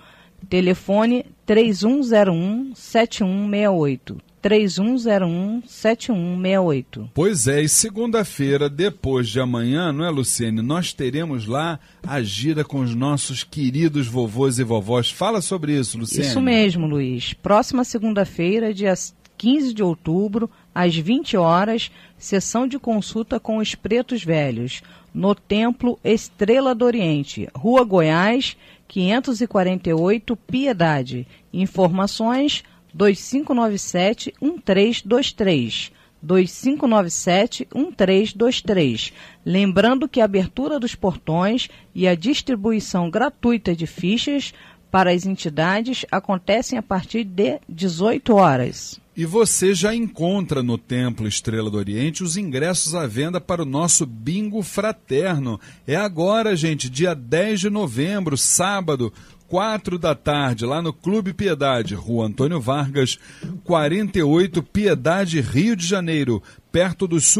Telefone 0.48 1.26
3101 1.44 2.74
7168. 2.74 4.27
3101-7168. 4.42 7.10
Pois 7.12 7.46
é, 7.46 7.62
e 7.62 7.68
segunda-feira, 7.68 8.68
depois 8.68 9.28
de 9.28 9.40
amanhã, 9.40 9.92
não 9.92 10.04
é, 10.04 10.10
Luciene? 10.10 10.62
Nós 10.62 10.92
teremos 10.92 11.46
lá 11.46 11.78
a 12.06 12.22
gira 12.22 12.64
com 12.64 12.80
os 12.80 12.94
nossos 12.94 13.44
queridos 13.44 14.06
vovôs 14.06 14.58
e 14.58 14.64
vovós. 14.64 15.10
Fala 15.10 15.40
sobre 15.40 15.78
isso, 15.78 15.98
Luciene. 15.98 16.26
Isso 16.26 16.40
mesmo, 16.40 16.86
Luiz. 16.86 17.34
Próxima 17.34 17.84
segunda-feira, 17.84 18.72
dia 18.72 18.94
15 19.36 19.72
de 19.72 19.82
outubro, 19.82 20.50
às 20.74 20.96
20 20.96 21.36
horas, 21.36 21.90
sessão 22.18 22.66
de 22.66 22.78
consulta 22.78 23.38
com 23.38 23.58
os 23.58 23.74
pretos 23.74 24.24
velhos, 24.24 24.82
no 25.14 25.34
Templo 25.34 25.98
Estrela 26.04 26.74
do 26.74 26.84
Oriente, 26.84 27.48
Rua 27.54 27.84
Goiás, 27.84 28.56
548, 28.88 30.36
Piedade. 30.36 31.26
Informações 31.52 32.64
2597 32.94 34.34
1323. 34.40 35.92
2597 36.20 37.68
1323. 37.74 39.12
Lembrando 39.44 40.08
que 40.08 40.20
a 40.20 40.24
abertura 40.24 40.80
dos 40.80 40.94
portões 40.94 41.68
e 41.94 42.08
a 42.08 42.14
distribuição 42.14 43.08
gratuita 43.08 43.74
de 43.74 43.86
fichas 43.86 44.52
para 44.90 45.12
as 45.12 45.26
entidades 45.26 46.04
acontecem 46.10 46.78
a 46.78 46.82
partir 46.82 47.24
de 47.24 47.60
18 47.68 48.34
horas. 48.34 49.00
E 49.18 49.24
você 49.26 49.74
já 49.74 49.92
encontra 49.92 50.62
no 50.62 50.78
Templo 50.78 51.26
Estrela 51.26 51.68
do 51.68 51.76
Oriente 51.76 52.22
os 52.22 52.36
ingressos 52.36 52.94
à 52.94 53.04
venda 53.04 53.40
para 53.40 53.62
o 53.62 53.66
nosso 53.66 54.06
bingo 54.06 54.62
fraterno. 54.62 55.58
É 55.86 55.96
agora, 55.96 56.54
gente, 56.54 56.88
dia 56.88 57.14
10 57.14 57.60
de 57.60 57.68
novembro, 57.68 58.36
sábado, 58.36 59.12
quatro 59.48 59.98
da 59.98 60.14
tarde, 60.14 60.66
lá 60.66 60.82
no 60.82 60.92
Clube 60.92 61.32
Piedade, 61.32 61.94
Rua 61.94 62.26
Antônio 62.26 62.60
Vargas, 62.60 63.18
48, 63.64 64.62
Piedade, 64.62 65.40
Rio 65.40 65.74
de 65.74 65.86
Janeiro, 65.86 66.42
perto 66.70 67.08
dos, 67.08 67.34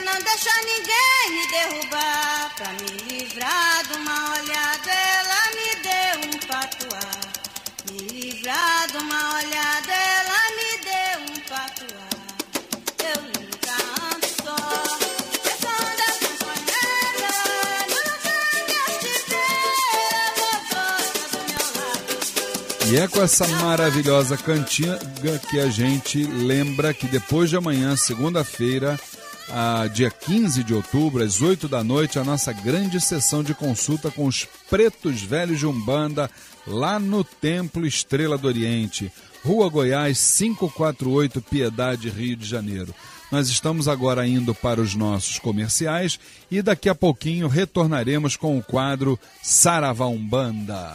Não 0.00 0.18
deixa 0.20 0.50
ninguém 0.62 1.30
me 1.30 1.46
derrubar. 1.48 2.54
Pra 2.56 2.72
me 2.72 2.90
livrar 3.08 3.86
de 3.86 3.92
uma 3.98 4.32
olhada, 4.32 4.90
ela 4.92 5.40
me 5.56 5.68
deu 5.82 6.14
um 6.28 6.38
patuá. 6.46 7.10
Me 7.90 7.98
livrar 8.08 8.86
de 8.90 8.96
uma 8.98 9.36
olhada, 9.36 9.92
ela 9.92 10.40
me 10.56 10.70
deu 10.84 11.18
um 11.32 11.40
patuá. 11.48 12.08
Eu 13.04 13.22
nunca 13.22 13.74
ando 14.14 14.26
só. 14.42 14.56
E 22.88 22.96
é 22.98 23.08
com 23.08 23.20
essa 23.20 23.48
maravilhosa 23.48 24.36
cantiga 24.36 25.40
que 25.50 25.58
a 25.58 25.68
gente 25.68 26.24
lembra 26.24 26.94
que 26.94 27.08
depois 27.08 27.50
de 27.50 27.56
amanhã, 27.56 27.96
segunda-feira, 27.96 28.96
a 29.48 29.86
dia 29.86 30.10
15 30.10 30.64
de 30.64 30.74
outubro, 30.74 31.22
às 31.22 31.40
8 31.40 31.68
da 31.68 31.84
noite, 31.84 32.18
a 32.18 32.24
nossa 32.24 32.52
grande 32.52 33.00
sessão 33.00 33.42
de 33.42 33.54
consulta 33.54 34.10
com 34.10 34.26
os 34.26 34.46
pretos 34.68 35.22
velhos 35.22 35.58
de 35.58 35.66
Umbanda, 35.66 36.30
lá 36.66 36.98
no 36.98 37.22
Templo 37.22 37.86
Estrela 37.86 38.36
do 38.36 38.48
Oriente, 38.48 39.12
Rua 39.44 39.68
Goiás, 39.68 40.36
548, 40.38 41.40
Piedade, 41.42 42.10
Rio 42.10 42.36
de 42.36 42.46
Janeiro. 42.46 42.94
Nós 43.30 43.48
estamos 43.48 43.88
agora 43.88 44.26
indo 44.26 44.54
para 44.54 44.80
os 44.80 44.94
nossos 44.94 45.38
comerciais 45.38 46.18
e 46.50 46.62
daqui 46.62 46.88
a 46.88 46.94
pouquinho 46.94 47.48
retornaremos 47.48 48.36
com 48.36 48.58
o 48.58 48.62
quadro 48.62 49.18
Saravá 49.42 50.06
Umbanda. 50.06 50.94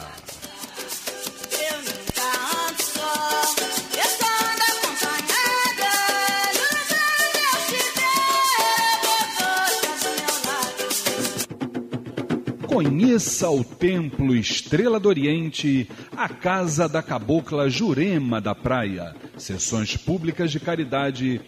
Conheça 12.72 13.50
o 13.50 13.62
Templo 13.62 14.34
Estrela 14.34 14.98
do 14.98 15.06
Oriente, 15.06 15.86
a 16.16 16.26
Casa 16.26 16.88
da 16.88 17.02
Cabocla 17.02 17.68
Jurema 17.68 18.40
da 18.40 18.54
Praia. 18.54 19.14
Sessões 19.36 19.94
públicas 19.94 20.50
de 20.50 20.58
caridade 20.58 21.38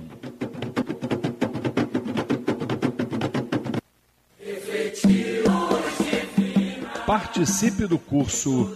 Participe 7.06 7.86
do 7.88 7.98
curso 7.98 8.76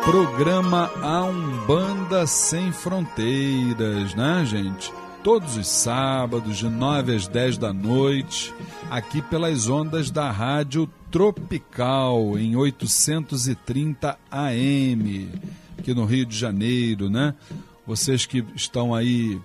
Programa 0.03 0.91
A 1.01 1.23
Umbanda 1.23 2.27
Sem 2.27 2.71
Fronteiras, 2.71 4.13
né, 4.13 4.43
gente? 4.45 4.91
Todos 5.23 5.55
os 5.55 5.67
sábados, 5.67 6.57
de 6.57 6.67
9 6.67 7.15
às 7.15 7.27
10 7.27 7.59
da 7.59 7.71
noite, 7.71 8.51
aqui 8.89 9.21
pelas 9.21 9.69
ondas 9.69 10.09
da 10.09 10.31
Rádio 10.31 10.89
Tropical, 11.11 12.39
em 12.39 12.55
830 12.55 14.17
AM, 14.31 15.29
aqui 15.77 15.93
no 15.93 16.05
Rio 16.05 16.25
de 16.25 16.35
Janeiro, 16.35 17.07
né? 17.07 17.35
Vocês 17.85 18.25
que 18.25 18.43
estão 18.55 18.95
aí 18.95 19.39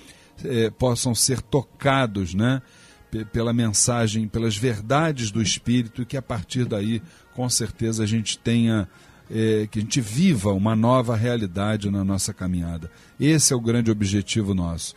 eh, 0.44 0.70
possam 0.70 1.16
ser 1.16 1.42
tocados, 1.42 2.36
né? 2.36 2.62
Pela 3.24 3.54
mensagem, 3.54 4.28
pelas 4.28 4.58
verdades 4.58 5.32
do 5.32 5.42
Espírito 5.42 6.02
e 6.02 6.06
que 6.06 6.18
a 6.18 6.22
partir 6.22 6.66
daí, 6.66 7.02
com 7.34 7.48
certeza, 7.50 8.04
a 8.04 8.08
gente 8.08 8.38
tenha 8.38 8.88
é, 9.30 9.68
que 9.70 9.80
a 9.80 9.82
gente 9.82 10.02
viva 10.02 10.52
uma 10.52 10.76
nova 10.76 11.16
realidade 11.16 11.90
na 11.90 12.04
nossa 12.04 12.34
caminhada. 12.34 12.92
Esse 13.20 13.54
é 13.54 13.56
o 13.56 13.62
grande 13.62 13.90
objetivo 13.90 14.54
nosso. 14.54 14.96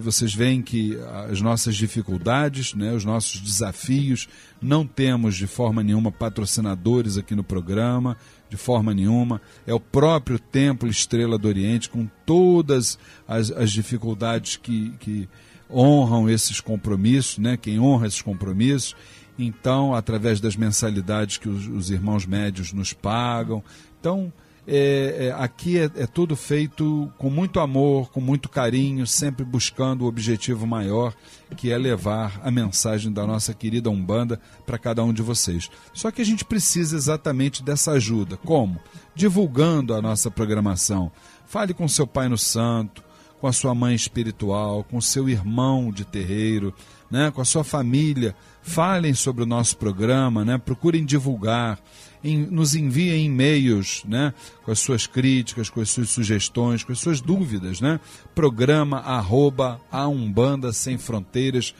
Vocês 0.00 0.32
veem 0.32 0.62
que 0.62 0.96
as 1.28 1.40
nossas 1.40 1.74
dificuldades, 1.74 2.72
né, 2.74 2.92
os 2.92 3.04
nossos 3.04 3.40
desafios, 3.40 4.28
não 4.60 4.86
temos 4.86 5.34
de 5.34 5.46
forma 5.46 5.82
nenhuma 5.82 6.12
patrocinadores 6.12 7.16
aqui 7.16 7.34
no 7.34 7.42
programa, 7.42 8.16
de 8.48 8.56
forma 8.56 8.94
nenhuma. 8.94 9.40
É 9.66 9.74
o 9.74 9.80
próprio 9.80 10.38
Templo 10.38 10.88
Estrela 10.88 11.36
do 11.36 11.48
Oriente, 11.48 11.88
com 11.88 12.08
todas 12.24 12.96
as, 13.26 13.50
as 13.50 13.72
dificuldades 13.72 14.56
que, 14.56 14.90
que 15.00 15.28
honram 15.72 16.28
esses 16.28 16.60
compromissos, 16.60 17.38
né, 17.38 17.56
quem 17.56 17.80
honra 17.80 18.06
esses 18.06 18.22
compromissos 18.22 18.94
então, 19.38 19.94
através 19.94 20.40
das 20.40 20.56
mensalidades 20.56 21.38
que 21.38 21.48
os, 21.48 21.66
os 21.66 21.90
irmãos 21.90 22.26
médios 22.26 22.72
nos 22.72 22.92
pagam. 22.92 23.62
Então, 23.98 24.32
é, 24.66 25.28
é, 25.28 25.42
aqui 25.42 25.78
é, 25.78 25.84
é, 25.96 26.06
tudo 26.06 26.36
feito 26.36 27.10
com 27.18 27.28
muito 27.28 27.58
amor, 27.58 28.10
com 28.10 28.20
muito 28.20 28.48
carinho, 28.48 29.06
sempre 29.06 29.44
buscando 29.44 30.02
o 30.02 30.06
objetivo 30.06 30.66
maior, 30.66 31.14
que 31.56 31.72
é 31.72 31.78
levar 31.78 32.40
a 32.44 32.50
mensagem 32.50 33.12
da 33.12 33.26
nossa 33.26 33.52
querida 33.52 33.90
Umbanda 33.90 34.40
para 34.64 34.78
cada 34.78 35.02
um 35.02 35.12
de 35.12 35.22
vocês. 35.22 35.68
Só 35.92 36.10
que 36.10 36.22
a 36.22 36.24
gente 36.24 36.44
precisa 36.44 36.96
exatamente 36.96 37.62
dessa 37.62 37.92
ajuda. 37.92 38.36
Como? 38.36 38.78
Divulgando 39.14 39.94
a 39.94 40.02
nossa 40.02 40.30
programação. 40.30 41.10
Fale 41.46 41.74
com 41.74 41.88
seu 41.88 42.06
pai 42.06 42.28
no 42.28 42.38
santo, 42.38 43.02
com 43.42 43.48
a 43.48 43.52
sua 43.52 43.74
mãe 43.74 43.92
espiritual, 43.92 44.84
com 44.84 45.00
seu 45.00 45.28
irmão 45.28 45.90
de 45.90 46.04
terreiro, 46.04 46.72
né, 47.10 47.28
com 47.32 47.40
a 47.40 47.44
sua 47.44 47.64
família 47.64 48.36
falem 48.62 49.12
sobre 49.12 49.42
o 49.42 49.46
nosso 49.46 49.76
programa, 49.76 50.44
né? 50.44 50.56
procurem 50.56 51.04
divulgar, 51.04 51.78
em, 52.22 52.38
nos 52.38 52.76
enviem 52.76 53.26
e-mails 53.26 54.04
né? 54.06 54.32
com 54.64 54.70
as 54.70 54.78
suas 54.78 55.06
críticas, 55.06 55.68
com 55.68 55.80
as 55.80 55.90
suas 55.90 56.08
sugestões, 56.10 56.84
com 56.84 56.92
as 56.92 57.00
suas 57.00 57.20
dúvidas. 57.20 57.80
Né? 57.80 57.98
Programa 58.34 58.98
arroba 58.98 59.80
a 59.90 60.06
Umbanda 60.06 60.72
Sem 60.72 60.96
Fronteiras 60.96 61.74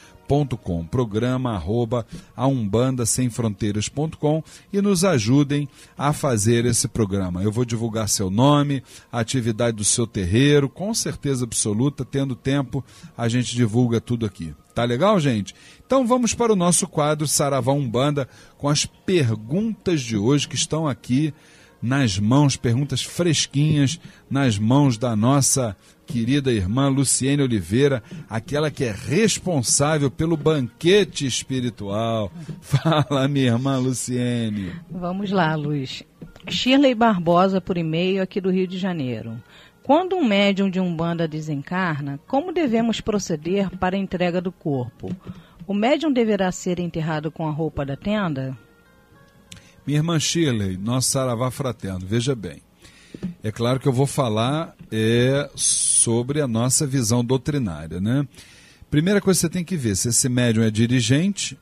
com 0.57 0.87
programa 0.87 1.53
arroba 1.53 2.07
aumbandasemfronteiras.com 2.35 4.43
e 4.73 4.81
nos 4.81 5.05
ajudem 5.05 5.69
a 5.97 6.15
fazer 6.15 6.65
esse 6.65 6.89
programa. 6.89 7.43
Eu 7.43 7.53
vou 7.53 7.67
divulgar 7.67 8.09
seu 8.09 8.31
nome, 8.31 8.83
a 9.13 9.21
atividade 9.21 9.77
do 9.77 9.85
seu 9.85 10.07
terreiro, 10.07 10.71
com 10.71 10.95
certeza 10.95 11.45
absoluta, 11.45 12.03
tendo 12.03 12.35
tempo, 12.35 12.83
a 13.15 13.29
gente 13.29 13.55
divulga 13.55 14.01
tudo 14.01 14.25
aqui. 14.25 14.55
Tá 14.75 14.85
legal, 14.85 15.21
gente? 15.21 15.55
Então 15.87 16.07
vamos 16.07 16.33
para 16.33 16.53
o 16.53 16.57
nosso 16.57 16.89
quadro 16.89 17.29
Saravá 17.29 17.73
Umbanda 17.73 18.27
com 18.57 18.71
as 18.71 18.87
perguntas 18.87 20.01
de 20.01 20.17
hoje 20.17 20.49
que 20.49 20.57
estão 20.57 20.89
aqui 20.89 21.35
nas 21.83 22.19
mãos, 22.19 22.57
perguntas 22.57 23.03
fresquinhas 23.03 23.99
nas 24.31 24.57
mãos 24.57 24.97
da 24.97 25.17
nossa 25.17 25.77
querida 26.07 26.53
irmã 26.53 26.89
Luciene 26.89 27.43
Oliveira, 27.43 28.03
aquela 28.29 28.71
que 28.71 28.85
é 28.85 28.93
responsável 28.93 30.11
pelo 30.11 30.37
banquete 30.37 31.27
espiritual. 31.27 32.31
Fala, 32.61 33.29
minha 33.29 33.53
irmã 33.53 33.79
Luciene. 33.79 34.73
Vamos 34.91 35.31
lá, 35.31 35.55
Luiz. 35.55 36.03
Shirley 36.49 36.95
Barbosa 36.95 37.61
por 37.61 37.79
e-mail 37.79 38.23
aqui 38.23 38.41
do 38.41 38.51
Rio 38.51 38.67
de 38.67 38.79
Janeiro. 38.79 39.41
Quando 39.83 40.15
um 40.15 40.25
médium 40.25 40.71
de 40.71 40.79
Umbanda 40.79 41.27
desencarna, 41.27 42.21
como 42.27 42.53
devemos 42.53 43.01
proceder 43.01 43.69
para 43.79 43.97
a 43.97 43.99
entrega 43.99 44.41
do 44.41 44.53
corpo? 44.53 45.15
O 45.67 45.75
médium 45.75 46.13
deverá 46.13 46.53
ser 46.53 46.79
enterrado 46.79 47.31
com 47.31 47.47
a 47.49 47.51
roupa 47.51 47.85
da 47.85 47.97
tenda? 47.97 48.57
Minha 49.85 49.99
irmã 49.99 50.19
Shirley, 50.21 50.77
nosso 50.77 51.11
saravá 51.11 51.51
fraterno, 51.51 52.07
veja 52.07 52.35
bem. 52.35 52.63
É 53.43 53.51
claro 53.51 53.81
que 53.81 53.89
eu 53.89 53.93
vou 53.93 54.07
falar 54.07 54.75
é, 54.91 55.51
sobre 55.55 56.41
a 56.41 56.47
nossa 56.47 56.87
visão 56.87 57.25
doutrinária, 57.25 58.01
né? 58.01 58.27
Primeira 58.91 59.21
coisa 59.21 59.39
que 59.39 59.43
você 59.43 59.49
tem 59.49 59.65
que 59.65 59.77
ver 59.77 59.97
se 59.97 60.09
esse 60.09 60.29
médium 60.29 60.63
é 60.63 60.71
dirigente 60.71 61.59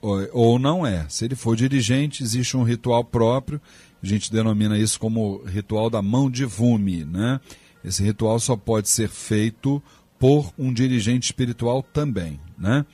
ou, 0.00 0.28
ou 0.32 0.58
não 0.58 0.86
é. 0.86 1.06
Se 1.08 1.24
ele 1.24 1.34
for 1.34 1.54
dirigente, 1.54 2.22
existe 2.22 2.56
um 2.56 2.62
ritual 2.62 3.04
próprio, 3.04 3.60
a 4.02 4.06
gente 4.06 4.32
denomina 4.32 4.78
isso 4.78 4.98
como 4.98 5.42
ritual 5.44 5.90
da 5.90 6.00
mão 6.00 6.30
de 6.30 6.44
vume, 6.44 7.04
né? 7.04 7.40
Esse 7.84 8.02
ritual 8.02 8.38
só 8.40 8.56
pode 8.56 8.88
ser 8.88 9.08
feito 9.08 9.82
por 10.18 10.52
um 10.58 10.72
dirigente 10.72 11.26
espiritual 11.26 11.82
também, 11.82 12.40
né? 12.58 12.84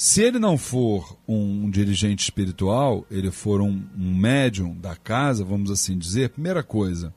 Se 0.00 0.22
ele 0.22 0.38
não 0.38 0.56
for 0.56 1.18
um 1.26 1.68
dirigente 1.68 2.22
espiritual, 2.22 3.04
ele 3.10 3.32
for 3.32 3.60
um, 3.60 3.82
um 3.98 4.14
médium 4.16 4.72
da 4.76 4.94
casa, 4.94 5.44
vamos 5.44 5.72
assim 5.72 5.98
dizer, 5.98 6.30
primeira 6.30 6.62
coisa, 6.62 7.12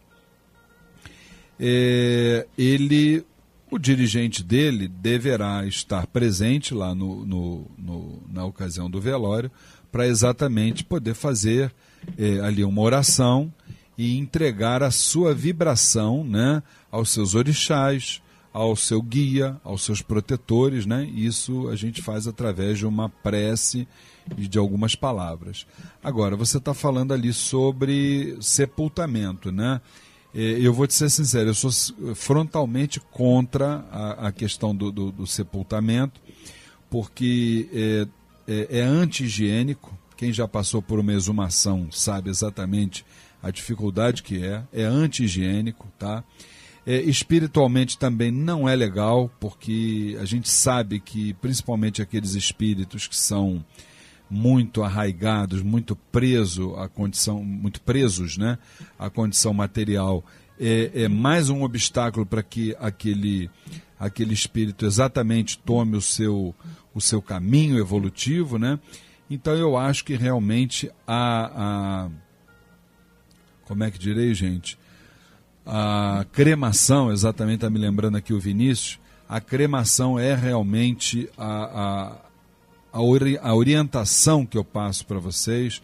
é, 1.59 2.47
ele, 2.57 3.23
o 3.69 3.77
dirigente 3.77 4.43
dele 4.43 4.88
deverá 4.88 5.63
estar 5.67 6.07
presente 6.07 6.73
lá 6.73 6.95
no, 6.95 7.23
no, 7.23 7.67
no 7.77 8.23
na 8.27 8.45
ocasião 8.45 8.89
do 8.89 8.99
velório 8.99 9.51
para 9.91 10.07
exatamente 10.07 10.84
poder 10.84 11.13
fazer 11.13 11.71
é, 12.17 12.39
ali 12.39 12.63
uma 12.63 12.82
oração 12.82 13.53
e 13.95 14.17
entregar 14.17 14.82
a 14.82 14.89
sua 14.89 15.36
vibração 15.36 16.23
né, 16.23 16.63
aos 16.89 17.11
seus 17.11 17.36
orixás, 17.36 18.23
ao 18.54 18.76
seu 18.76 19.02
guia, 19.02 19.60
aos 19.64 19.84
seus 19.84 20.02
protetores, 20.02 20.86
né? 20.86 21.06
Isso 21.06 21.70
a 21.70 21.76
gente 21.76 22.02
faz 22.02 22.28
através 22.28 22.78
de 22.78 22.86
uma 22.86 23.08
prece 23.08 23.88
e 24.38 24.47
de 24.47 24.58
algumas 24.58 24.95
palavras. 24.95 25.66
Agora, 26.04 26.36
você 26.36 26.58
está 26.58 26.74
falando 26.74 27.14
ali 27.14 27.32
sobre 27.32 28.38
sepultamento, 28.41 29.52
né? 29.52 29.82
Eu 30.34 30.74
vou 30.74 30.88
te 30.88 30.93
ser 30.93 31.10
sincero, 31.10 31.49
eu 31.49 31.54
sou 31.54 31.72
frontalmente 32.16 33.02
contra 33.02 33.86
a, 33.91 34.28
a 34.28 34.32
questão 34.32 34.74
do, 34.74 34.89
do, 34.89 35.12
do, 35.12 35.28
sepultamento, 35.28 36.22
porque 36.89 37.68
é, 37.74 38.08
é, 38.47 38.80
é 38.80 38.82
anti-higiênico. 38.82 39.97
Quem 40.16 40.32
já 40.32 40.47
passou 40.47 40.82
por 40.82 40.99
uma 40.99 41.12
exumação 41.12 41.91
sabe 41.91 42.30
exatamente 42.30 43.06
a 43.43 43.52
dificuldade 43.52 44.24
que 44.24 44.41
é. 44.41 44.64
É 44.72 44.84
anti-higiênico, 44.84 45.89
tá? 45.99 46.24
É, 46.86 46.99
espiritualmente 47.01 47.97
também 47.97 48.32
não 48.32 48.67
é 48.67 48.75
legal, 48.75 49.29
porque 49.39 50.17
a 50.19 50.25
gente 50.25 50.49
sabe 50.49 50.99
que, 50.99 51.34
principalmente 51.36 52.01
aqueles 52.01 52.34
espíritos 52.34 53.07
que 53.07 53.15
são 53.15 53.63
muito 54.27 54.82
arraigados, 54.82 55.61
muito 55.61 55.95
preso 55.95 56.73
à 56.75 56.88
condição, 56.88 57.43
muito 57.43 57.82
presos, 57.82 58.38
né, 58.38 58.57
à 58.97 59.09
condição 59.09 59.53
material, 59.53 60.23
é, 60.59 61.03
é 61.03 61.07
mais 61.07 61.49
um 61.49 61.63
obstáculo 61.63 62.25
para 62.25 62.41
que 62.41 62.75
aquele 62.79 63.49
aquele 63.99 64.34
espírito 64.34 64.86
exatamente 64.86 65.59
tome 65.59 65.97
o 65.97 66.01
seu 66.01 66.55
o 66.93 67.01
seu 67.01 67.21
caminho 67.21 67.77
evolutivo, 67.77 68.57
né? 68.57 68.79
Então 69.29 69.53
eu 69.55 69.77
acho 69.77 70.03
que 70.05 70.15
realmente 70.15 70.91
a, 71.05 71.51
a 72.05 72.09
como 73.65 73.84
é 73.84 73.91
que 73.91 73.99
direi, 73.99 74.34
gente? 74.34 74.77
A 75.66 76.26
cremação, 76.32 77.12
exatamente 77.12 77.55
está 77.55 77.70
me 77.70 77.80
lembrando 77.80 78.18
aqui 78.18 78.34
o 78.34 78.39
Vinícius, 78.39 78.99
a 79.28 79.39
cremação 79.39 80.20
é 80.20 80.36
realmente 80.36 81.30
a, 81.38 81.45
a, 81.64 82.99
a, 82.99 83.01
ori 83.01 83.38
a 83.41 83.55
orientação 83.55 84.45
que 84.45 84.57
eu 84.57 84.64
passo 84.64 85.05
para 85.05 85.20
vocês, 85.20 85.82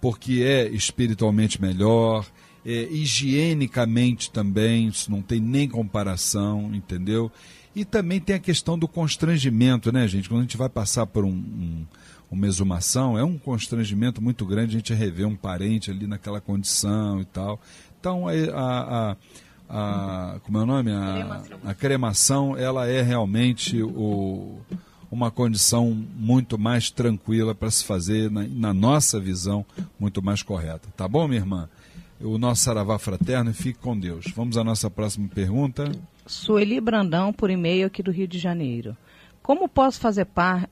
porque 0.00 0.42
é 0.42 0.68
espiritualmente 0.68 1.60
melhor, 1.60 2.26
é 2.66 2.88
higienicamente 2.90 4.30
também, 4.30 4.88
isso 4.88 5.10
não 5.10 5.22
tem 5.22 5.40
nem 5.40 5.68
comparação, 5.68 6.74
entendeu? 6.74 7.30
E 7.74 7.84
também 7.84 8.18
tem 8.18 8.34
a 8.34 8.40
questão 8.40 8.76
do 8.76 8.88
constrangimento, 8.88 9.92
né, 9.92 10.08
gente? 10.08 10.28
Quando 10.28 10.40
a 10.40 10.42
gente 10.42 10.56
vai 10.56 10.68
passar 10.68 11.06
por 11.06 11.24
um, 11.24 11.30
um, 11.30 11.86
uma 12.28 12.46
exumação, 12.46 13.16
é 13.16 13.22
um 13.22 13.38
constrangimento 13.38 14.20
muito 14.20 14.44
grande 14.44 14.74
a 14.74 14.78
gente 14.78 14.92
rever 14.92 15.28
um 15.28 15.36
parente 15.36 15.90
ali 15.90 16.06
naquela 16.06 16.40
condição 16.40 17.20
e 17.20 17.24
tal. 17.24 17.60
Então, 18.00 18.30
é, 18.30 18.48
a, 18.50 19.16
a, 19.68 20.34
a, 20.34 20.40
como 20.40 20.58
é 20.58 20.62
o 20.62 20.66
nome? 20.66 20.92
A, 20.92 21.42
a 21.64 21.74
cremação, 21.74 22.56
ela 22.56 22.86
é 22.86 23.02
realmente 23.02 23.82
o, 23.82 24.60
uma 25.10 25.30
condição 25.30 25.90
muito 26.16 26.58
mais 26.58 26.90
tranquila 26.90 27.54
para 27.54 27.70
se 27.70 27.84
fazer, 27.84 28.30
na, 28.30 28.44
na, 28.46 28.74
nossa 28.74 29.18
visão, 29.18 29.64
muito 29.98 30.22
mais 30.22 30.42
correta. 30.42 30.88
Tá 30.96 31.08
bom, 31.08 31.26
minha 31.26 31.40
irmã? 31.40 31.68
O 32.20 32.36
nosso 32.36 32.62
saravá 32.62 32.98
fraterno 32.98 33.50
e 33.50 33.54
fique 33.54 33.78
com 33.78 33.98
Deus. 33.98 34.26
Vamos 34.34 34.56
à 34.56 34.64
nossa 34.64 34.90
próxima 34.90 35.28
pergunta. 35.28 35.90
Sueli 36.26 36.80
Brandão, 36.80 37.32
por 37.32 37.48
e-mail 37.48 37.86
aqui 37.86 38.02
do 38.02 38.10
Rio 38.10 38.28
de 38.28 38.38
Janeiro. 38.38 38.96
Como 39.42 39.68
posso 39.68 40.00
fazer 40.00 40.26
parte. 40.26 40.68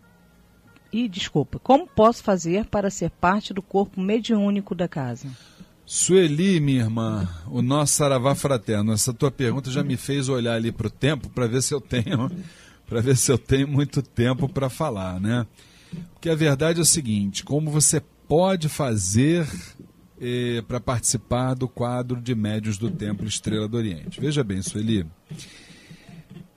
E 0.93 1.09
desculpa, 1.09 1.59
como 1.59 1.87
posso 1.87 2.23
fazer 2.23 2.67
para 2.67 2.91
ser 2.91 3.11
parte 3.11 3.53
do 3.53 3.61
corpo 3.61 4.01
mediúnico 4.01 4.75
da 4.75 4.87
casa? 4.89 5.29
Sueli, 5.89 6.59
minha 6.59 6.81
irmã, 6.81 7.29
o 7.47 7.63
nosso 7.63 7.93
saravá 7.93 8.35
fraterno, 8.35 8.93
essa 8.93 9.15
tua 9.15 9.31
pergunta 9.31 9.71
já 9.71 9.85
me 9.85 9.97
fez 9.97 10.29
olhar 10.29 10.55
ali 10.55 10.73
para 10.73 10.89
o 10.89 10.91
tempo 10.91 11.29
para 11.29 11.47
ver 11.47 11.63
se 11.63 11.73
eu 11.73 11.81
tenho 11.81 12.29
para 12.89 13.01
ver 13.01 13.17
se 13.17 13.31
eu 13.31 13.39
tenho 13.39 13.69
muito 13.69 14.03
tempo 14.03 14.49
para 14.49 14.69
falar, 14.69 15.21
né? 15.21 15.47
Porque 16.13 16.29
a 16.29 16.35
verdade 16.35 16.81
é 16.81 16.83
o 16.83 16.85
seguinte: 16.85 17.45
como 17.45 17.71
você 17.71 18.03
pode 18.27 18.69
fazer 18.69 19.49
eh, 20.21 20.61
para 20.67 20.81
participar 20.81 21.55
do 21.55 21.69
quadro 21.69 22.21
de 22.21 22.35
médios 22.35 22.79
do 22.79 22.91
Templo 22.91 23.25
Estrela 23.25 23.69
do 23.69 23.77
Oriente? 23.77 24.21
Veja 24.21 24.43
bem, 24.43 24.63
Sueli. 24.63 25.07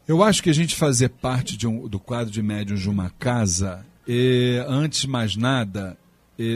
Eu 0.07 0.23
acho 0.23 0.41
que 0.41 0.49
a 0.49 0.53
gente 0.53 0.75
fazer 0.75 1.09
parte 1.09 1.67
um, 1.67 1.87
do 1.87 1.99
quadro 1.99 2.33
de 2.33 2.41
médios 2.41 2.79
de 2.79 2.89
uma 2.89 3.11
casa, 3.11 3.85
eh, 4.07 4.65
antes 4.67 5.01
de 5.01 5.07
mais 5.07 5.35
nada, 5.35 5.95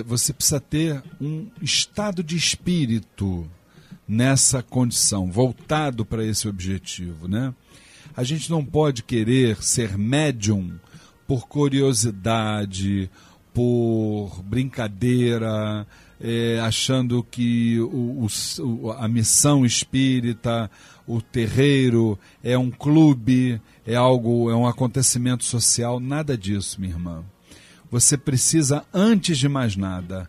você 0.06 0.32
precisa 0.32 0.62
ter 0.62 1.04
um 1.20 1.50
estado 1.62 2.24
de 2.24 2.38
espírito 2.38 3.50
nessa 4.08 4.64
condição, 4.64 5.30
voltado 5.30 6.06
para 6.06 6.24
esse 6.24 6.48
objetivo, 6.48 7.28
né? 7.28 7.54
A 8.16 8.24
gente 8.24 8.50
não 8.50 8.64
pode 8.64 9.04
querer 9.04 9.62
ser 9.62 9.98
médium 9.98 10.80
por 11.28 11.48
curiosidade, 11.48 13.10
por 13.54 14.42
brincadeira, 14.44 15.86
é, 16.20 16.60
achando 16.62 17.24
que 17.24 17.80
o, 17.80 18.28
o, 18.60 18.92
a 18.92 19.08
missão 19.08 19.66
espírita, 19.66 20.70
o 21.06 21.22
terreiro 21.22 22.18
é 22.42 22.58
um 22.58 22.72
clube, 22.72 23.60
é 23.86 23.96
algo, 23.96 24.50
é 24.50 24.56
um 24.56 24.68
acontecimento 24.68 25.44
social, 25.44 26.00
nada 26.00 26.38
disso, 26.38 26.80
minha 26.80 26.94
irmã. 26.94 27.26
Você 27.94 28.18
precisa, 28.18 28.84
antes 28.92 29.38
de 29.38 29.48
mais 29.48 29.76
nada, 29.76 30.28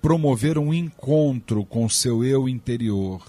promover 0.00 0.56
um 0.56 0.72
encontro 0.72 1.64
com 1.64 1.84
o 1.84 1.90
seu 1.90 2.22
eu 2.22 2.48
interior. 2.48 3.26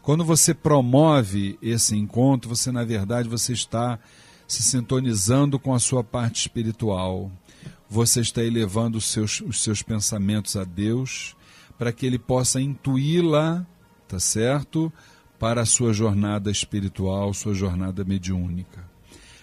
Quando 0.00 0.24
você 0.24 0.54
promove 0.54 1.58
esse 1.60 1.96
encontro, 1.96 2.48
você 2.48 2.70
na 2.70 2.84
verdade 2.84 3.28
você 3.28 3.52
está 3.52 3.98
se 4.46 4.62
sintonizando 4.62 5.58
com 5.58 5.74
a 5.74 5.80
sua 5.80 6.04
parte 6.04 6.42
espiritual. 6.42 7.32
Você 7.90 8.20
está 8.20 8.44
elevando 8.44 8.96
os 8.96 9.06
seus, 9.06 9.40
os 9.40 9.60
seus 9.60 9.82
pensamentos 9.82 10.54
a 10.54 10.62
Deus 10.62 11.34
para 11.76 11.90
que 11.90 12.06
Ele 12.06 12.16
possa 12.16 12.60
intuí-la, 12.60 13.66
tá 14.06 14.20
certo? 14.20 14.92
Para 15.36 15.62
a 15.62 15.66
sua 15.66 15.92
jornada 15.92 16.48
espiritual, 16.48 17.34
sua 17.34 17.54
jornada 17.56 18.04
mediúnica. 18.04 18.88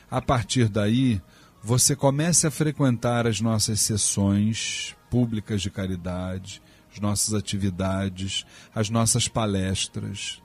A 0.09 0.21
partir 0.21 0.69
daí, 0.69 1.21
você 1.61 1.95
comece 1.95 2.47
a 2.47 2.51
frequentar 2.51 3.27
as 3.27 3.41
nossas 3.41 3.81
sessões 3.81 4.95
públicas 5.09 5.61
de 5.61 5.69
caridade, 5.69 6.61
as 6.91 6.99
nossas 6.99 7.33
atividades, 7.33 8.45
as 8.73 8.89
nossas 8.89 9.27
palestras. 9.27 10.41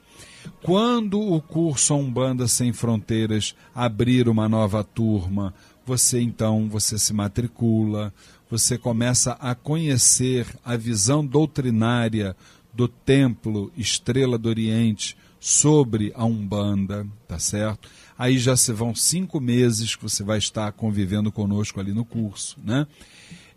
Quando 0.62 1.20
o 1.20 1.40
curso 1.40 1.94
Umbanda 1.94 2.46
Sem 2.46 2.72
Fronteiras 2.72 3.54
abrir 3.74 4.28
uma 4.28 4.48
nova 4.48 4.84
turma, 4.84 5.54
você 5.86 6.20
então 6.20 6.68
você 6.68 6.98
se 6.98 7.12
matricula, 7.12 8.12
você 8.50 8.76
começa 8.76 9.32
a 9.32 9.54
conhecer 9.54 10.46
a 10.64 10.76
visão 10.76 11.24
doutrinária 11.24 12.36
do 12.72 12.88
templo 12.88 13.72
Estrela 13.76 14.36
do 14.36 14.48
Oriente 14.48 15.16
sobre 15.38 16.12
a 16.14 16.24
Umbanda, 16.24 17.06
tá 17.28 17.38
certo? 17.38 17.88
Aí 18.18 18.38
já 18.38 18.56
se 18.56 18.72
vão 18.72 18.94
cinco 18.94 19.40
meses 19.40 19.96
que 19.96 20.02
você 20.02 20.22
vai 20.22 20.38
estar 20.38 20.70
convivendo 20.72 21.32
conosco 21.32 21.80
ali 21.80 21.92
no 21.92 22.04
curso, 22.04 22.56
né? 22.62 22.86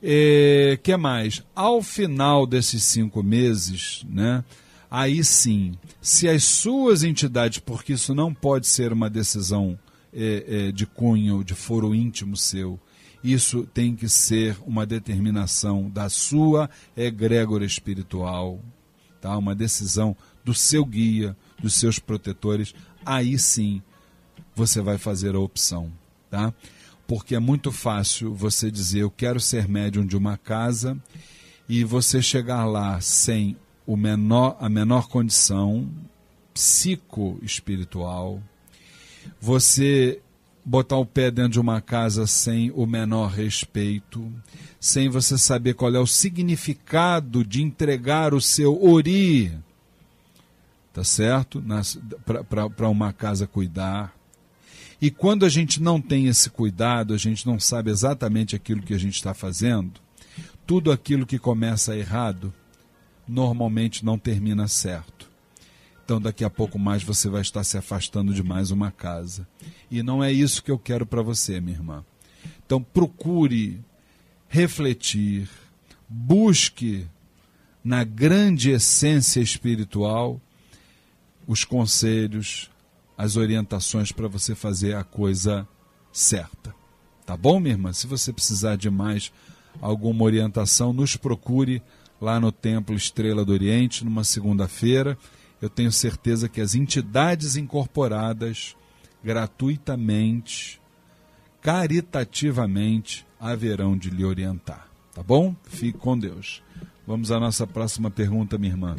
É, 0.01 0.79
que 0.81 0.95
mais? 0.97 1.43
Ao 1.55 1.81
final 1.81 2.45
desses 2.45 2.83
cinco 2.83 3.21
meses, 3.23 4.05
né? 4.09 4.43
Aí 4.89 5.23
sim, 5.23 5.73
se 6.01 6.27
as 6.27 6.43
suas 6.43 7.03
entidades, 7.03 7.59
porque 7.59 7.93
isso 7.93 8.15
não 8.15 8.33
pode 8.33 8.67
ser 8.67 8.93
uma 8.93 9.09
decisão 9.09 9.77
é, 10.13 10.45
é, 10.47 10.71
de 10.71 10.85
cunho, 10.85 11.43
de 11.43 11.53
foro 11.53 11.93
íntimo 11.93 12.37
seu, 12.37 12.79
isso 13.23 13.67
tem 13.73 13.95
que 13.95 14.07
ser 14.07 14.55
uma 14.65 14.85
determinação 14.85 15.89
da 15.89 16.09
sua 16.09 16.69
egrégora 16.95 17.65
espiritual, 17.65 18.61
tá? 19.19 19.37
uma 19.37 19.53
decisão 19.53 20.15
do 20.45 20.53
seu 20.53 20.85
guia, 20.85 21.35
dos 21.61 21.73
seus 21.73 21.99
protetores. 21.99 22.73
Aí 23.05 23.37
sim 23.37 23.81
você 24.57 24.81
vai 24.81 24.97
fazer 24.97 25.35
a 25.35 25.39
opção, 25.39 25.91
tá? 26.31 26.51
Porque 27.07 27.35
é 27.35 27.39
muito 27.39 27.71
fácil 27.71 28.33
você 28.33 28.71
dizer 28.71 29.01
eu 29.01 29.11
quero 29.11 29.39
ser 29.39 29.67
médium 29.67 30.03
de 30.05 30.17
uma 30.17 30.35
casa 30.35 30.97
e 31.69 31.83
você 31.83 32.23
chegar 32.23 32.65
lá 32.65 32.99
sem 32.99 33.55
o 33.85 33.95
menor, 33.95 34.57
a 34.59 34.67
menor 34.67 35.07
condição 35.07 35.87
psico-espiritual, 36.53 38.41
você 39.39 40.19
botar 40.65 40.97
o 40.97 41.05
pé 41.05 41.29
dentro 41.29 41.51
de 41.51 41.59
uma 41.59 41.79
casa 41.79 42.25
sem 42.25 42.71
o 42.71 42.87
menor 42.87 43.27
respeito, 43.27 44.29
sem 44.79 45.07
você 45.07 45.37
saber 45.37 45.75
qual 45.75 45.93
é 45.95 45.99
o 45.99 46.07
significado 46.07 47.45
de 47.45 47.61
entregar 47.61 48.33
o 48.33 48.41
seu 48.41 48.83
ori, 48.83 49.55
tá 50.91 51.03
certo? 51.03 51.63
Para 52.75 52.89
uma 52.89 53.13
casa 53.13 53.45
cuidar, 53.45 54.16
e 55.01 55.11
quando 55.11 55.45
a 55.45 55.49
gente 55.49 55.81
não 55.81 56.01
tem 56.01 56.27
esse 56.27 56.49
cuidado, 56.49 57.13
a 57.13 57.17
gente 57.17 57.45
não 57.45 57.59
sabe 57.59 57.91
exatamente 57.91 58.55
aquilo 58.55 58.81
que 58.81 58.93
a 58.93 58.97
gente 58.97 59.15
está 59.15 59.33
fazendo, 59.33 59.99
tudo 60.65 60.91
aquilo 60.91 61.25
que 61.25 61.37
começa 61.37 61.95
errado, 61.95 62.53
normalmente 63.27 64.03
não 64.03 64.17
termina 64.17 64.67
certo. 64.67 65.29
Então, 66.03 66.21
daqui 66.21 66.43
a 66.43 66.49
pouco 66.49 66.79
mais 66.79 67.03
você 67.03 67.29
vai 67.29 67.41
estar 67.41 67.63
se 67.63 67.77
afastando 67.77 68.33
de 68.33 68.41
mais 68.41 68.71
uma 68.71 68.89
casa. 68.89 69.47
E 69.91 70.01
não 70.01 70.23
é 70.23 70.31
isso 70.31 70.63
que 70.63 70.71
eu 70.71 70.79
quero 70.79 71.05
para 71.05 71.21
você, 71.21 71.59
minha 71.59 71.75
irmã. 71.75 72.05
Então, 72.65 72.81
procure 72.81 73.81
refletir, 74.47 75.49
busque 76.07 77.05
na 77.83 78.03
grande 78.03 78.71
essência 78.71 79.41
espiritual 79.41 80.41
os 81.45 81.63
conselhos, 81.63 82.69
as 83.17 83.35
orientações 83.35 84.11
para 84.11 84.27
você 84.27 84.53
fazer 84.53 84.95
a 84.95 85.03
coisa 85.03 85.67
certa. 86.11 86.73
Tá 87.25 87.35
bom, 87.35 87.59
minha 87.59 87.73
irmã? 87.73 87.91
Se 87.91 88.07
você 88.07 88.31
precisar 88.31 88.77
de 88.77 88.89
mais 88.89 89.31
alguma 89.81 90.23
orientação, 90.23 90.93
nos 90.93 91.15
procure 91.15 91.81
lá 92.21 92.39
no 92.39 92.51
Templo 92.51 92.95
Estrela 92.95 93.43
do 93.43 93.51
Oriente, 93.51 94.05
numa 94.05 94.23
segunda-feira. 94.23 95.17
Eu 95.61 95.69
tenho 95.69 95.91
certeza 95.91 96.47
que 96.47 96.61
as 96.61 96.75
entidades 96.75 97.55
incorporadas, 97.55 98.75
gratuitamente, 99.23 100.79
caritativamente, 101.61 103.25
haverão 103.39 103.97
de 103.97 104.09
lhe 104.09 104.23
orientar. 104.23 104.87
Tá 105.13 105.23
bom? 105.23 105.55
Fique 105.63 105.97
com 105.97 106.17
Deus. 106.17 106.61
Vamos 107.05 107.31
à 107.31 107.39
nossa 107.39 107.65
próxima 107.65 108.11
pergunta, 108.11 108.57
minha 108.57 108.73
irmã. 108.73 108.95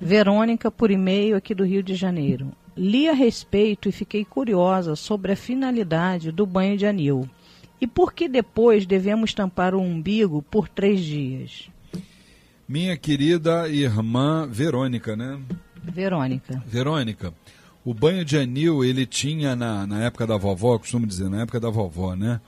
Verônica, 0.00 0.70
por 0.70 0.90
e-mail 0.90 1.36
aqui 1.36 1.54
do 1.54 1.64
Rio 1.64 1.82
de 1.82 1.94
Janeiro. 1.94 2.52
Li 2.78 3.08
a 3.08 3.12
respeito 3.12 3.88
e 3.88 3.92
fiquei 3.92 4.24
curiosa 4.24 4.94
sobre 4.94 5.32
a 5.32 5.36
finalidade 5.36 6.30
do 6.30 6.46
banho 6.46 6.76
de 6.76 6.86
anil. 6.86 7.28
E 7.80 7.88
por 7.88 8.12
que 8.12 8.28
depois 8.28 8.86
devemos 8.86 9.34
tampar 9.34 9.74
o 9.74 9.80
umbigo 9.80 10.42
por 10.42 10.68
três 10.68 11.00
dias? 11.00 11.68
Minha 12.68 12.96
querida 12.96 13.68
irmã 13.68 14.46
Verônica, 14.48 15.16
né? 15.16 15.40
Verônica. 15.82 16.62
Verônica, 16.64 17.34
o 17.84 17.92
banho 17.92 18.24
de 18.24 18.38
anil, 18.38 18.84
ele 18.84 19.06
tinha 19.06 19.56
na, 19.56 19.84
na 19.84 20.04
época 20.04 20.24
da 20.24 20.36
vovó, 20.36 20.78
costumo 20.78 21.04
dizer, 21.04 21.28
na 21.28 21.42
época 21.42 21.58
da 21.58 21.70
vovó, 21.70 22.14
né? 22.14 22.40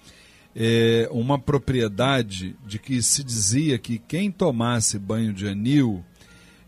É, 0.54 1.08
uma 1.10 1.40
propriedade 1.40 2.54
de 2.64 2.78
que 2.78 3.02
se 3.02 3.24
dizia 3.24 3.78
que 3.78 3.98
quem 3.98 4.30
tomasse 4.30 4.96
banho 4.96 5.32
de 5.32 5.48
anil 5.48 6.04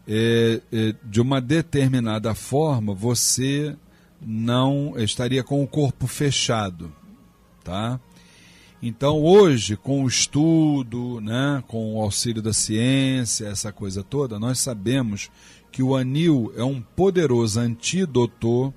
é, 0.07 0.61
é, 0.73 0.95
de 1.05 1.21
uma 1.21 1.41
determinada 1.41 2.35
forma, 2.35 2.95
você 2.95 3.77
não 4.21 4.95
estaria 4.97 5.43
com 5.43 5.63
o 5.63 5.67
corpo 5.67 6.07
fechado, 6.07 6.93
tá? 7.65 8.01
Então 8.83 9.23
hoje, 9.23 9.77
com 9.77 10.03
o 10.03 10.09
estudo, 10.09 11.21
né, 11.21 11.63
com 11.69 11.95
o 11.95 12.03
auxílio 12.03 12.43
da 12.43 12.53
ciência, 12.53 13.47
essa 13.47 13.73
coisa 13.73 14.03
toda, 14.03 14.41
nós 14.41 14.59
sabemos 14.59 15.31
que 15.71 15.83
o 15.83 15.95
anil 15.95 16.53
é 16.57 16.65
um 16.65 16.83
poderoso 16.83 17.61
antídoto 17.61 18.75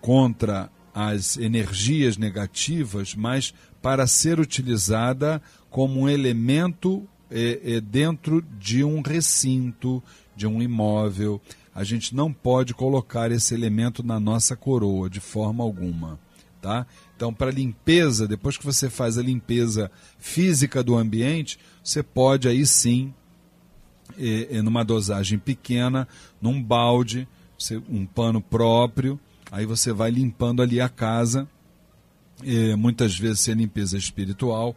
contra 0.00 0.70
as 0.94 1.36
energias 1.36 2.16
negativas, 2.16 3.14
mas 3.16 3.52
para 3.82 4.06
ser 4.06 4.38
utilizada 4.38 5.42
como 5.68 6.00
um 6.00 6.08
elemento 6.08 7.06
é, 7.34 7.74
é, 7.74 7.80
dentro 7.80 8.40
de 8.40 8.84
um 8.84 9.02
recinto, 9.02 10.00
de 10.36 10.46
um 10.46 10.62
imóvel. 10.62 11.42
A 11.74 11.82
gente 11.82 12.14
não 12.14 12.32
pode 12.32 12.72
colocar 12.72 13.32
esse 13.32 13.52
elemento 13.52 14.04
na 14.04 14.20
nossa 14.20 14.54
coroa 14.54 15.10
de 15.10 15.18
forma 15.18 15.64
alguma. 15.64 16.18
Tá? 16.62 16.86
Então, 17.16 17.34
para 17.34 17.50
limpeza, 17.50 18.28
depois 18.28 18.56
que 18.56 18.64
você 18.64 18.88
faz 18.88 19.18
a 19.18 19.22
limpeza 19.22 19.90
física 20.18 20.82
do 20.82 20.96
ambiente, 20.96 21.58
você 21.82 22.02
pode 22.02 22.48
aí 22.48 22.64
sim, 22.64 23.12
é, 24.16 24.56
é, 24.56 24.62
numa 24.62 24.84
dosagem 24.84 25.38
pequena, 25.38 26.06
num 26.40 26.62
balde, 26.62 27.26
um 27.88 28.06
pano 28.06 28.40
próprio, 28.40 29.18
aí 29.50 29.66
você 29.66 29.92
vai 29.92 30.10
limpando 30.10 30.62
ali 30.62 30.80
a 30.80 30.88
casa 30.88 31.48
eh, 32.42 32.74
muitas 32.76 33.18
vezes 33.18 33.48
é 33.48 33.54
limpeza 33.54 33.96
espiritual. 33.96 34.76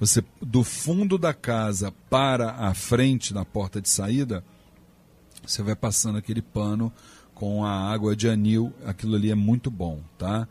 Você 0.00 0.22
do 0.40 0.62
fundo 0.62 1.18
da 1.18 1.34
casa 1.34 1.92
para 2.08 2.52
a 2.52 2.72
frente 2.74 3.34
na 3.34 3.44
porta 3.44 3.80
de 3.80 3.88
saída, 3.88 4.44
você 5.44 5.62
vai 5.62 5.74
passando 5.74 6.18
aquele 6.18 6.42
pano 6.42 6.92
com 7.34 7.64
a 7.64 7.70
água 7.72 8.14
de 8.16 8.28
anil, 8.28 8.72
aquilo 8.84 9.16
ali 9.16 9.30
é 9.30 9.34
muito 9.34 9.70
bom, 9.70 10.00
tá? 10.16 10.46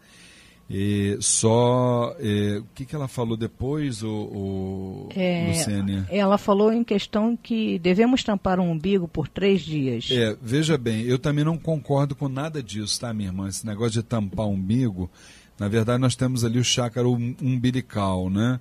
E 0.70 1.18
só 1.22 2.14
é, 2.20 2.58
o 2.60 2.66
que, 2.76 2.86
que 2.86 2.94
ela 2.94 3.08
falou 3.08 3.38
depois, 3.38 4.04
o, 4.04 4.10
o 4.10 5.10
É, 5.16 5.48
Lucênia? 5.48 6.06
Ela 6.10 6.38
falou 6.38 6.74
em 6.74 6.84
questão 6.84 7.38
que 7.38 7.80
devemos 7.80 8.22
tampar 8.22 8.60
o 8.60 8.64
umbigo 8.64 9.08
por 9.08 9.30
três 9.30 9.62
dias. 9.62 10.10
É, 10.12 10.36
veja 10.42 10.78
bem, 10.78 11.04
eu 11.04 11.18
também 11.18 11.46
não 11.46 11.58
concordo 11.58 12.16
com 12.16 12.28
nada 12.28 12.62
disso, 12.62 13.00
tá, 13.00 13.14
minha 13.14 13.30
irmã? 13.30 13.48
Esse 13.48 13.66
negócio 13.66 13.94
de 13.94 14.04
tampar 14.04 14.46
o 14.46 14.52
umbigo, 14.52 15.10
na 15.58 15.70
verdade 15.70 16.02
nós 16.02 16.18
temos 16.18 16.44
ali 16.44 16.60
o 16.60 16.64
chácara 16.66 17.08
um- 17.08 17.34
umbilical, 17.42 18.30
né? 18.30 18.60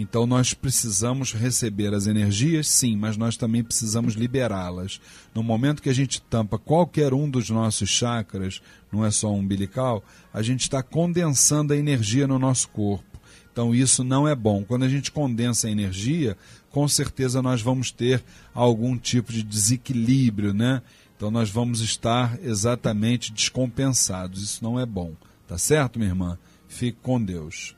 Então 0.00 0.28
nós 0.28 0.54
precisamos 0.54 1.32
receber 1.32 1.92
as 1.92 2.06
energias, 2.06 2.68
sim, 2.68 2.96
mas 2.96 3.16
nós 3.16 3.36
também 3.36 3.64
precisamos 3.64 4.14
liberá-las. 4.14 5.00
No 5.34 5.42
momento 5.42 5.82
que 5.82 5.90
a 5.90 5.94
gente 5.94 6.22
tampa 6.22 6.56
qualquer 6.56 7.12
um 7.12 7.28
dos 7.28 7.50
nossos 7.50 7.90
chakras, 7.90 8.62
não 8.92 9.04
é 9.04 9.10
só 9.10 9.32
umbilical, 9.32 10.04
a 10.32 10.40
gente 10.40 10.60
está 10.60 10.84
condensando 10.84 11.72
a 11.72 11.76
energia 11.76 12.28
no 12.28 12.38
nosso 12.38 12.68
corpo. 12.68 13.18
Então 13.50 13.74
isso 13.74 14.04
não 14.04 14.28
é 14.28 14.36
bom. 14.36 14.62
Quando 14.62 14.84
a 14.84 14.88
gente 14.88 15.10
condensa 15.10 15.66
a 15.66 15.70
energia, 15.70 16.36
com 16.70 16.86
certeza 16.86 17.42
nós 17.42 17.60
vamos 17.60 17.90
ter 17.90 18.22
algum 18.54 18.96
tipo 18.96 19.32
de 19.32 19.42
desequilíbrio, 19.42 20.54
né? 20.54 20.80
Então 21.16 21.28
nós 21.28 21.50
vamos 21.50 21.80
estar 21.80 22.38
exatamente 22.40 23.32
descompensados. 23.32 24.44
Isso 24.44 24.62
não 24.62 24.78
é 24.78 24.86
bom. 24.86 25.14
Tá 25.48 25.58
certo, 25.58 25.98
minha 25.98 26.12
irmã? 26.12 26.38
Fique 26.68 26.98
com 27.02 27.20
Deus. 27.20 27.74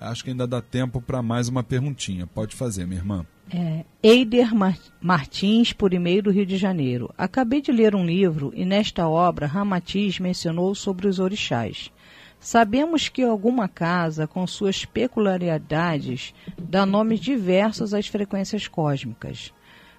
Acho 0.00 0.24
que 0.24 0.30
ainda 0.30 0.46
dá 0.46 0.62
tempo 0.62 1.00
para 1.02 1.20
mais 1.22 1.48
uma 1.48 1.62
perguntinha. 1.62 2.26
Pode 2.26 2.56
fazer, 2.56 2.86
minha 2.86 3.00
irmã. 3.00 3.26
É, 3.52 3.84
Eider 4.02 4.54
Mar- 4.54 4.78
Martins, 5.00 5.72
por 5.72 5.92
e-mail 5.92 6.22
do 6.22 6.30
Rio 6.30 6.46
de 6.46 6.56
Janeiro. 6.56 7.12
Acabei 7.18 7.60
de 7.60 7.70
ler 7.70 7.94
um 7.94 8.06
livro 8.06 8.50
e 8.54 8.64
nesta 8.64 9.06
obra 9.08 9.46
Ramatiz 9.46 10.18
mencionou 10.18 10.74
sobre 10.74 11.06
os 11.06 11.18
orixás. 11.18 11.92
Sabemos 12.38 13.08
que 13.10 13.22
alguma 13.22 13.68
casa, 13.68 14.26
com 14.26 14.46
suas 14.46 14.86
peculiaridades, 14.86 16.32
dá 16.58 16.86
nomes 16.86 17.20
diversos 17.20 17.92
às 17.92 18.06
frequências 18.06 18.66
cósmicas. 18.66 19.52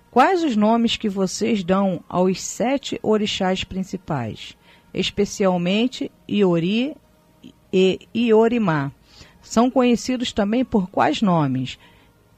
Quais 0.10 0.44
os 0.44 0.56
nomes 0.56 0.98
que 0.98 1.08
vocês 1.08 1.64
dão 1.64 2.04
aos 2.10 2.42
sete 2.42 3.00
orixás 3.04 3.64
principais, 3.64 4.58
especialmente 4.92 6.12
Iori 6.28 6.96
e 7.72 8.00
Iorimá? 8.16 8.92
São 9.42 9.70
conhecidos 9.70 10.32
também 10.32 10.64
por 10.64 10.90
quais 10.90 11.22
nomes? 11.22 11.78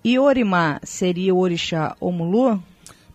Iorimá 0.05 0.79
seria 0.83 1.33
o 1.33 1.39
orixá 1.39 1.95
Omulu? 1.99 2.61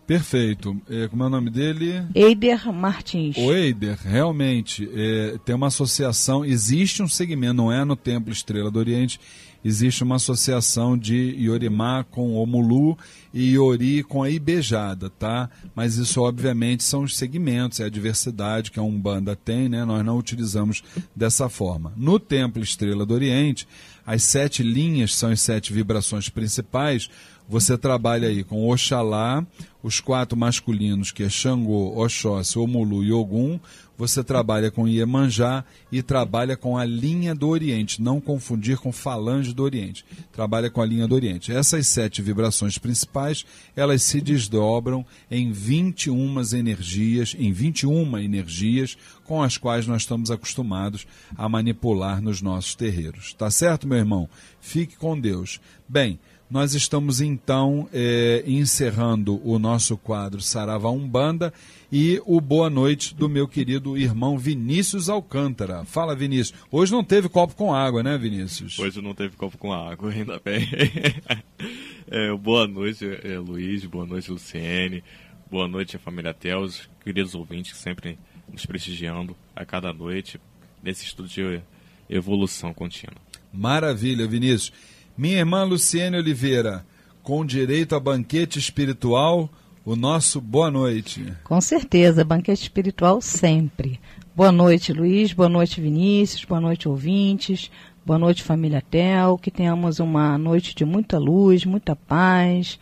Perfeito. 0.06 0.74
É, 0.88 1.06
como 1.06 1.22
é 1.22 1.26
o 1.26 1.28
nome 1.30 1.50
dele? 1.50 2.02
Eider 2.14 2.72
Martins. 2.72 3.36
O 3.36 3.52
Eider, 3.52 3.98
realmente, 4.02 4.88
é, 4.94 5.36
tem 5.44 5.54
uma 5.54 5.66
associação, 5.66 6.46
existe 6.46 7.02
um 7.02 7.08
segmento, 7.08 7.52
não 7.52 7.70
é 7.70 7.84
no 7.84 7.94
Templo 7.94 8.32
Estrela 8.32 8.70
do 8.70 8.78
Oriente, 8.78 9.20
existe 9.68 10.02
uma 10.02 10.16
associação 10.16 10.96
de 10.96 11.34
Iorimá 11.38 12.04
com 12.04 12.34
Omulu 12.34 12.96
e 13.32 13.52
Iori 13.52 14.02
com 14.02 14.22
a 14.22 14.30
Ibejada, 14.30 15.10
tá? 15.10 15.50
Mas 15.74 15.96
isso, 15.96 16.22
obviamente, 16.22 16.82
são 16.82 17.02
os 17.02 17.16
segmentos, 17.16 17.80
é 17.80 17.84
a 17.84 17.90
diversidade 17.90 18.70
que 18.70 18.80
a 18.80 18.82
Umbanda 18.82 19.36
tem, 19.36 19.68
né? 19.68 19.84
Nós 19.84 20.04
não 20.04 20.16
utilizamos 20.16 20.82
dessa 21.14 21.48
forma. 21.48 21.92
No 21.96 22.18
Templo 22.18 22.62
Estrela 22.62 23.04
do 23.04 23.14
Oriente, 23.14 23.68
as 24.06 24.24
sete 24.24 24.62
linhas 24.62 25.14
são 25.14 25.30
as 25.30 25.40
sete 25.40 25.72
vibrações 25.72 26.28
principais, 26.28 27.10
você 27.48 27.78
trabalha 27.78 28.28
aí 28.28 28.44
com 28.44 28.68
Oxalá, 28.68 29.46
os 29.82 30.00
quatro 30.00 30.36
masculinos, 30.36 31.12
que 31.12 31.22
é 31.22 31.28
Xangô, 31.28 31.96
Oxóssi, 31.98 32.58
Omulu 32.58 33.04
e 33.04 33.12
Ogum. 33.12 33.58
Você 33.96 34.22
trabalha 34.22 34.70
com 34.70 34.86
Iemanjá 34.86 35.64
e 35.90 36.02
trabalha 36.02 36.56
com 36.56 36.78
a 36.78 36.84
linha 36.84 37.34
do 37.34 37.48
Oriente. 37.48 38.00
Não 38.00 38.20
confundir 38.20 38.78
com 38.78 38.92
falange 38.92 39.52
do 39.52 39.62
Oriente. 39.64 40.04
Trabalha 40.32 40.70
com 40.70 40.80
a 40.80 40.86
linha 40.86 41.06
do 41.08 41.14
Oriente. 41.16 41.52
Essas 41.52 41.88
sete 41.88 42.22
vibrações 42.22 42.78
principais, 42.78 43.44
elas 43.74 44.02
se 44.02 44.20
desdobram 44.20 45.04
em 45.28 45.50
21 45.50 46.40
energias, 46.54 47.34
em 47.36 47.52
21 47.52 48.18
energias 48.18 48.96
com 49.24 49.42
as 49.42 49.58
quais 49.58 49.86
nós 49.86 50.02
estamos 50.02 50.30
acostumados 50.30 51.06
a 51.36 51.48
manipular 51.48 52.22
nos 52.22 52.40
nossos 52.40 52.74
terreiros. 52.76 53.34
Tá 53.34 53.50
certo, 53.50 53.86
meu 53.86 53.98
irmão? 53.98 54.28
Fique 54.60 54.96
com 54.96 55.18
Deus. 55.18 55.60
Bem, 55.88 56.20
nós 56.50 56.74
estamos 56.74 57.20
então 57.20 57.88
eh, 57.92 58.42
encerrando 58.46 59.40
o 59.46 59.58
nosso 59.58 59.96
quadro 59.98 60.40
Sarava 60.40 60.90
Umbanda 60.90 61.52
e 61.92 62.20
o 62.24 62.40
boa 62.40 62.70
noite 62.70 63.14
do 63.14 63.28
meu 63.28 63.46
querido 63.46 63.98
irmão 63.98 64.38
Vinícius 64.38 65.08
Alcântara. 65.08 65.84
Fala, 65.84 66.16
Vinícius. 66.16 66.58
Hoje 66.70 66.92
não 66.92 67.04
teve 67.04 67.28
copo 67.28 67.54
com 67.54 67.74
água, 67.74 68.02
né, 68.02 68.16
Vinícius? 68.16 68.78
Hoje 68.78 69.02
não 69.02 69.14
teve 69.14 69.36
copo 69.36 69.58
com 69.58 69.72
água, 69.72 70.10
ainda 70.10 70.40
bem. 70.42 70.66
É, 72.10 72.34
boa 72.34 72.66
noite, 72.66 73.04
é, 73.22 73.38
Luiz, 73.38 73.84
boa 73.84 74.06
noite, 74.06 74.30
Luciene, 74.30 75.04
boa 75.50 75.68
noite, 75.68 75.98
família 75.98 76.32
Teus, 76.32 76.88
queridos 77.04 77.34
ouvintes 77.34 77.72
que 77.72 77.78
sempre 77.78 78.18
nos 78.50 78.64
prestigiando 78.64 79.36
a 79.54 79.62
cada 79.62 79.92
noite 79.92 80.40
nesse 80.82 81.04
estudo 81.04 81.28
de 81.28 81.60
evolução 82.08 82.72
contínua. 82.72 83.20
Maravilha, 83.52 84.26
Vinícius. 84.26 84.72
Minha 85.18 85.38
irmã 85.38 85.64
Luciene 85.64 86.16
Oliveira, 86.16 86.86
com 87.24 87.44
direito 87.44 87.96
a 87.96 87.98
banquete 87.98 88.56
espiritual, 88.56 89.50
o 89.84 89.96
nosso 89.96 90.40
boa 90.40 90.70
noite. 90.70 91.32
Com 91.42 91.60
certeza, 91.60 92.24
banquete 92.24 92.62
espiritual 92.62 93.20
sempre. 93.20 93.98
Boa 94.32 94.52
noite, 94.52 94.92
Luiz. 94.92 95.32
Boa 95.32 95.48
noite, 95.48 95.80
Vinícius. 95.80 96.44
Boa 96.44 96.60
noite, 96.60 96.88
ouvintes. 96.88 97.68
Boa 98.06 98.16
noite, 98.16 98.44
família 98.44 98.80
Tel. 98.80 99.36
Que 99.36 99.50
tenhamos 99.50 99.98
uma 99.98 100.38
noite 100.38 100.72
de 100.72 100.84
muita 100.84 101.18
luz, 101.18 101.64
muita 101.64 101.96
paz. 101.96 102.78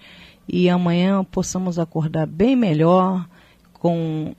E 0.46 0.68
amanhã 0.68 1.24
possamos 1.24 1.78
acordar 1.78 2.26
bem 2.26 2.54
melhor 2.54 3.26
com 3.72 4.34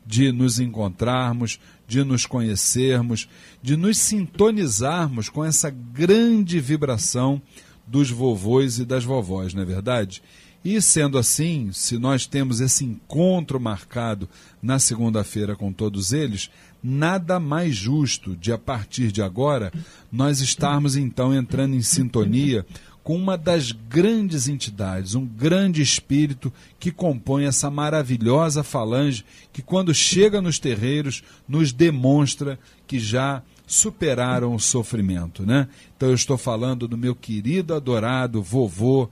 de 0.05 0.33
nos 0.33 0.59
encontrarmos, 0.59 1.61
de 1.87 2.03
nos 2.03 2.27
conhecermos, 2.27 3.29
de 3.63 3.77
nos 3.77 3.99
sintonizarmos 3.99 5.29
com 5.29 5.45
essa 5.45 5.71
grande 5.71 6.59
vibração 6.59 7.41
dos 7.87 8.11
vovôs 8.11 8.79
e 8.79 8.85
das 8.85 9.05
vovós, 9.05 9.55
não 9.55 9.63
é 9.63 9.67
verdade? 9.67 10.23
E 10.65 10.81
sendo 10.83 11.17
assim, 11.17 11.71
se 11.73 11.99
nós 11.99 12.27
temos 12.27 12.61
esse 12.61 12.85
encontro 12.85 13.59
marcado 13.59 14.29
na 14.63 14.79
segunda-feira 14.79 15.57
com 15.57 15.73
todos 15.73 16.13
eles, 16.13 16.51
nada 16.83 17.39
mais 17.39 17.77
justo 17.77 18.37
de 18.37 18.53
a 18.53 18.59
partir 18.59 19.13
de 19.13 19.23
agora 19.23 19.73
nós 20.11 20.41
estarmos 20.41 20.97
então 20.97 21.35
entrando 21.35 21.75
em 21.75 21.83
sintonia 21.83 22.65
com 23.03 23.17
uma 23.17 23.37
das 23.37 23.73
grandes 23.73 24.47
entidades, 24.47 25.15
um 25.15 25.27
grande 25.27 25.83
espírito 25.83 26.53
que 26.79 26.91
compõe 26.91 27.45
essa 27.45 27.71
maravilhosa 27.71 28.63
falange 28.63 29.25
que, 29.53 29.63
quando 29.63 29.95
chega 29.95 30.41
nos 30.41 30.59
terreiros, 30.59 31.23
nos 31.49 31.73
demonstra 31.73 32.59
que 32.87 32.99
já 32.99 33.43
superaram 33.67 34.55
o 34.55 34.61
sofrimento, 34.61 35.47
né? 35.47 35.69
Então 35.97 36.09
eu 36.09 36.15
estou 36.15 36.37
falando 36.37 36.87
do 36.87 36.99
meu 36.99 37.15
querido, 37.15 37.75
adorado 37.75 38.43
vovô 38.43 39.09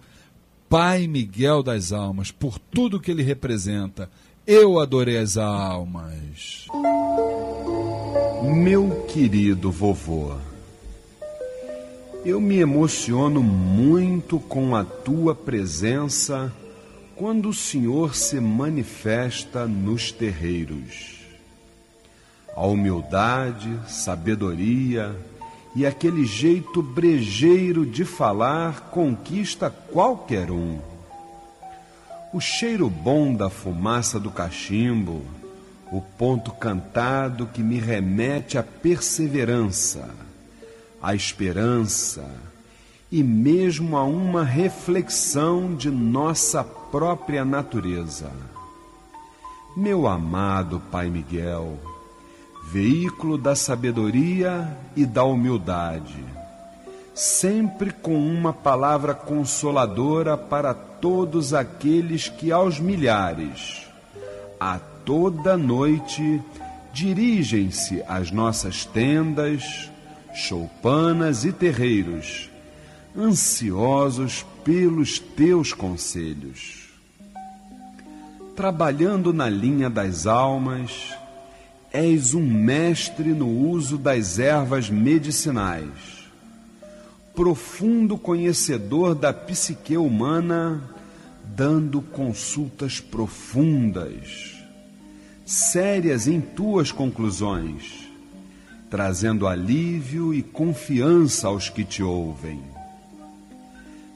Pai 0.68 1.06
Miguel 1.06 1.62
das 1.62 1.92
Almas, 1.92 2.30
por 2.30 2.58
tudo 2.58 3.00
que 3.00 3.10
ele 3.10 3.22
representa. 3.22 4.10
Eu 4.46 4.78
adorei 4.78 5.16
as 5.16 5.36
almas. 5.36 6.66
Meu 8.42 9.04
querido 9.08 9.70
vovô, 9.72 10.36
eu 12.24 12.40
me 12.40 12.58
emociono 12.58 13.42
muito 13.42 14.38
com 14.38 14.76
a 14.76 14.84
tua 14.84 15.34
presença 15.34 16.52
quando 17.16 17.48
o 17.48 17.54
Senhor 17.54 18.14
se 18.14 18.40
manifesta 18.40 19.66
nos 19.66 20.12
terreiros. 20.12 21.18
A 22.54 22.64
humildade, 22.64 23.76
sabedoria, 23.88 25.16
e 25.74 25.84
aquele 25.84 26.24
jeito 26.24 26.80
brejeiro 26.80 27.84
de 27.84 28.04
falar 28.04 28.90
conquista 28.90 29.68
qualquer 29.68 30.50
um. 30.50 30.78
O 32.32 32.40
cheiro 32.40 32.88
bom 32.88 33.34
da 33.34 33.50
fumaça 33.50 34.20
do 34.20 34.30
cachimbo, 34.30 35.22
o 35.90 36.00
ponto 36.00 36.52
cantado 36.52 37.46
que 37.46 37.62
me 37.62 37.78
remete 37.78 38.58
à 38.58 38.62
perseverança, 38.62 40.08
à 41.00 41.14
esperança 41.14 42.24
e 43.10 43.22
mesmo 43.22 43.96
a 43.96 44.04
uma 44.04 44.44
reflexão 44.44 45.74
de 45.74 45.90
nossa 45.90 46.62
própria 46.62 47.44
natureza. 47.44 48.30
Meu 49.76 50.06
amado 50.06 50.82
Pai 50.90 51.08
Miguel, 51.08 51.78
veículo 52.70 53.38
da 53.38 53.54
sabedoria 53.54 54.76
e 54.94 55.06
da 55.06 55.24
humildade, 55.24 56.22
sempre 57.14 57.92
com 57.92 58.18
uma 58.18 58.52
palavra 58.52 59.14
consoladora 59.14 60.36
para 60.36 60.74
todos 60.74 61.54
aqueles 61.54 62.28
que 62.28 62.52
aos 62.52 62.78
milhares, 62.78 63.86
a 64.60 64.78
toda 65.08 65.56
noite, 65.56 66.38
dirigem-se 66.92 68.04
às 68.06 68.30
nossas 68.30 68.84
tendas, 68.84 69.90
choupanas 70.34 71.46
e 71.46 71.50
terreiros, 71.50 72.50
ansiosos 73.16 74.44
pelos 74.62 75.18
teus 75.18 75.72
conselhos. 75.72 76.90
Trabalhando 78.54 79.32
na 79.32 79.48
linha 79.48 79.88
das 79.88 80.26
almas, 80.26 81.16
és 81.90 82.34
um 82.34 82.44
mestre 82.44 83.30
no 83.30 83.48
uso 83.48 83.96
das 83.96 84.38
ervas 84.38 84.90
medicinais, 84.90 86.28
profundo 87.34 88.18
conhecedor 88.18 89.14
da 89.14 89.32
psique 89.32 89.96
humana, 89.96 90.82
dando 91.56 92.02
consultas 92.02 93.00
profundas, 93.00 94.57
sérias 95.48 96.28
em 96.28 96.42
tuas 96.42 96.92
conclusões, 96.92 98.06
trazendo 98.90 99.46
alívio 99.46 100.34
e 100.34 100.42
confiança 100.42 101.48
aos 101.48 101.70
que 101.70 101.84
te 101.84 102.02
ouvem. 102.02 102.60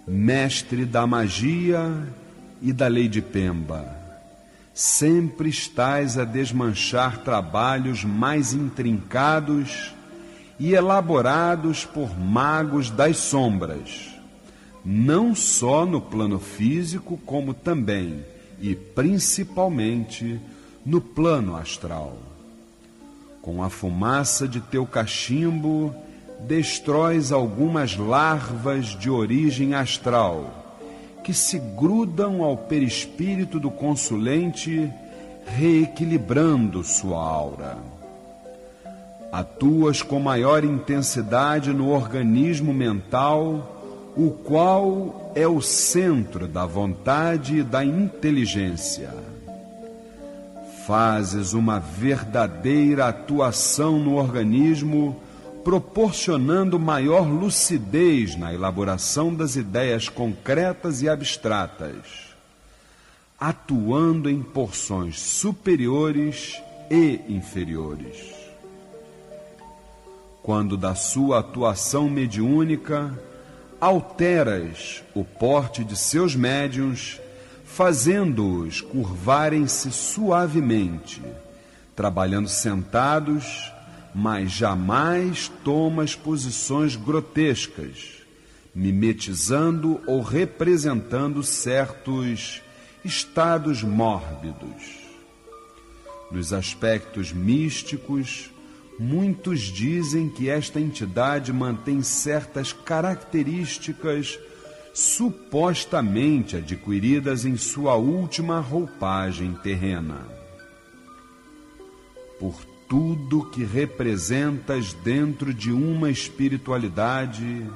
Mestre 0.07 0.85
da 0.85 1.07
magia 1.07 2.07
e 2.61 2.71
da 2.71 2.87
lei 2.87 3.09
de 3.09 3.23
Pemba 3.23 3.97
sempre 4.75 5.49
estás 5.49 6.19
a 6.19 6.25
desmanchar 6.25 7.23
trabalhos 7.23 8.05
mais 8.05 8.53
intrincados 8.53 9.95
e 10.61 10.75
elaborados 10.75 11.87
por 11.87 12.19
magos 12.19 12.91
das 12.91 13.17
sombras, 13.17 14.11
não 14.85 15.35
só 15.35 15.87
no 15.87 16.01
plano 16.01 16.39
físico, 16.39 17.19
como 17.25 17.55
também 17.55 18.23
e 18.61 18.75
principalmente 18.75 20.39
no 20.85 21.01
plano 21.01 21.57
astral. 21.57 22.17
Com 23.41 23.63
a 23.63 23.71
fumaça 23.71 24.47
de 24.47 24.61
teu 24.61 24.87
cachimbo, 24.87 25.95
destróis 26.41 27.33
algumas 27.33 27.97
larvas 27.97 28.87
de 28.87 29.11
origem 29.11 29.75
astral 29.75 30.63
que 31.23 31.33
se 31.33 31.59
grudam 31.59 32.43
ao 32.43 32.57
perispírito 32.57 33.61
do 33.61 33.71
consulente, 33.71 34.91
reequilibrando 35.47 36.83
sua 36.83 37.23
aura. 37.23 37.79
Atuas 39.31 40.03
com 40.03 40.19
maior 40.19 40.65
intensidade 40.65 41.73
no 41.73 41.91
organismo 41.91 42.75
mental, 42.75 44.13
o 44.17 44.31
qual 44.31 45.33
é 45.35 45.47
o 45.47 45.63
centro 45.63 46.47
da 46.47 46.67
vontade 46.67 47.59
e 47.59 47.63
da 47.63 47.85
inteligência. 47.85 49.11
Fazes 50.87 51.53
uma 51.53 51.79
verdadeira 51.79 53.07
atuação 53.07 53.99
no 53.99 54.15
organismo 54.17 55.21
proporcionando 55.63 56.79
maior 56.79 57.29
lucidez 57.29 58.37
na 58.37 58.53
elaboração 58.53 59.33
das 59.33 59.55
ideias 59.55 60.09
concretas 60.09 61.01
e 61.03 61.09
abstratas, 61.09 62.35
atuando 63.39 64.29
em 64.29 64.43
porções 64.43 65.21
superiores 65.21 66.61
e 66.91 67.21
inferiores. 67.29 68.35
Quando 70.43 70.77
da 70.77 70.97
sua 70.97 71.39
atuação 71.39 72.11
mediúnica 72.11 73.17
alteras 73.81 75.05
o 75.15 75.25
porte 75.25 75.85
de 75.85 75.97
seus 75.97 76.35
médiuns, 76.35 77.21
fazendo-os 77.75 78.81
curvarem-se 78.81 79.91
suavemente, 79.91 81.23
trabalhando 81.95 82.49
sentados 82.49 83.73
mas 84.15 84.53
jamais 84.53 85.49
tomas 85.65 86.15
posições 86.15 86.97
grotescas, 86.97 88.23
mimetizando 88.75 90.01
ou 90.07 90.21
representando 90.21 91.43
certos 91.43 92.63
estados 93.05 93.83
mórbidos. 93.83 95.03
Nos 96.31 96.53
aspectos 96.53 97.33
místicos, 97.33 98.51
muitos 98.99 99.61
dizem 99.61 100.29
que 100.29 100.49
esta 100.49 100.81
entidade 100.81 101.53
mantém 101.53 102.03
certas 102.03 102.73
características 102.73 104.39
supostamente 104.93 106.57
adquiridas 106.57 107.45
em 107.45 107.57
sua 107.57 107.95
última 107.95 108.61
roupagem 108.61 109.55
terrena. 109.63 110.27
Por 112.39 112.65
tudo 112.89 113.49
que 113.51 113.65
representas 113.65 114.93
dentro 114.93 115.55
de 115.55 115.73
uma 115.73 116.11
espiritualidade, 116.11 117.67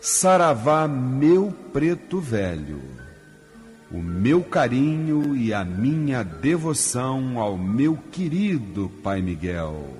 Saravá, 0.00 0.86
meu 0.86 1.52
preto 1.72 2.20
velho, 2.20 2.80
o 3.90 3.98
meu 3.98 4.42
carinho 4.42 5.36
e 5.36 5.52
a 5.52 5.64
minha 5.64 6.22
devoção 6.22 7.38
ao 7.38 7.56
meu 7.56 7.96
querido 8.10 8.90
Pai 9.02 9.20
Miguel. 9.20 9.96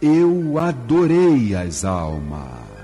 Eu 0.00 0.58
adorei 0.58 1.54
as 1.54 1.84
almas. 1.84 2.77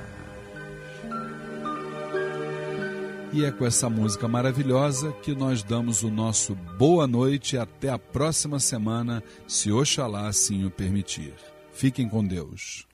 E 3.35 3.45
é 3.45 3.51
com 3.51 3.67
essa 3.67 3.91
música 3.91 4.29
maravilhosa 4.29 5.11
que 5.11 5.35
nós 5.35 5.65
damos 5.65 6.05
o 6.05 6.09
nosso 6.09 6.55
boa 6.55 7.05
noite 7.05 7.59
até 7.59 7.89
a 7.89 7.99
próxima 7.99 8.61
semana, 8.61 9.25
se 9.45 9.73
Oxalá 9.73 10.29
assim 10.29 10.65
o 10.65 10.71
permitir. 10.71 11.35
Fiquem 11.73 12.09
com 12.09 12.25
Deus. 12.25 12.87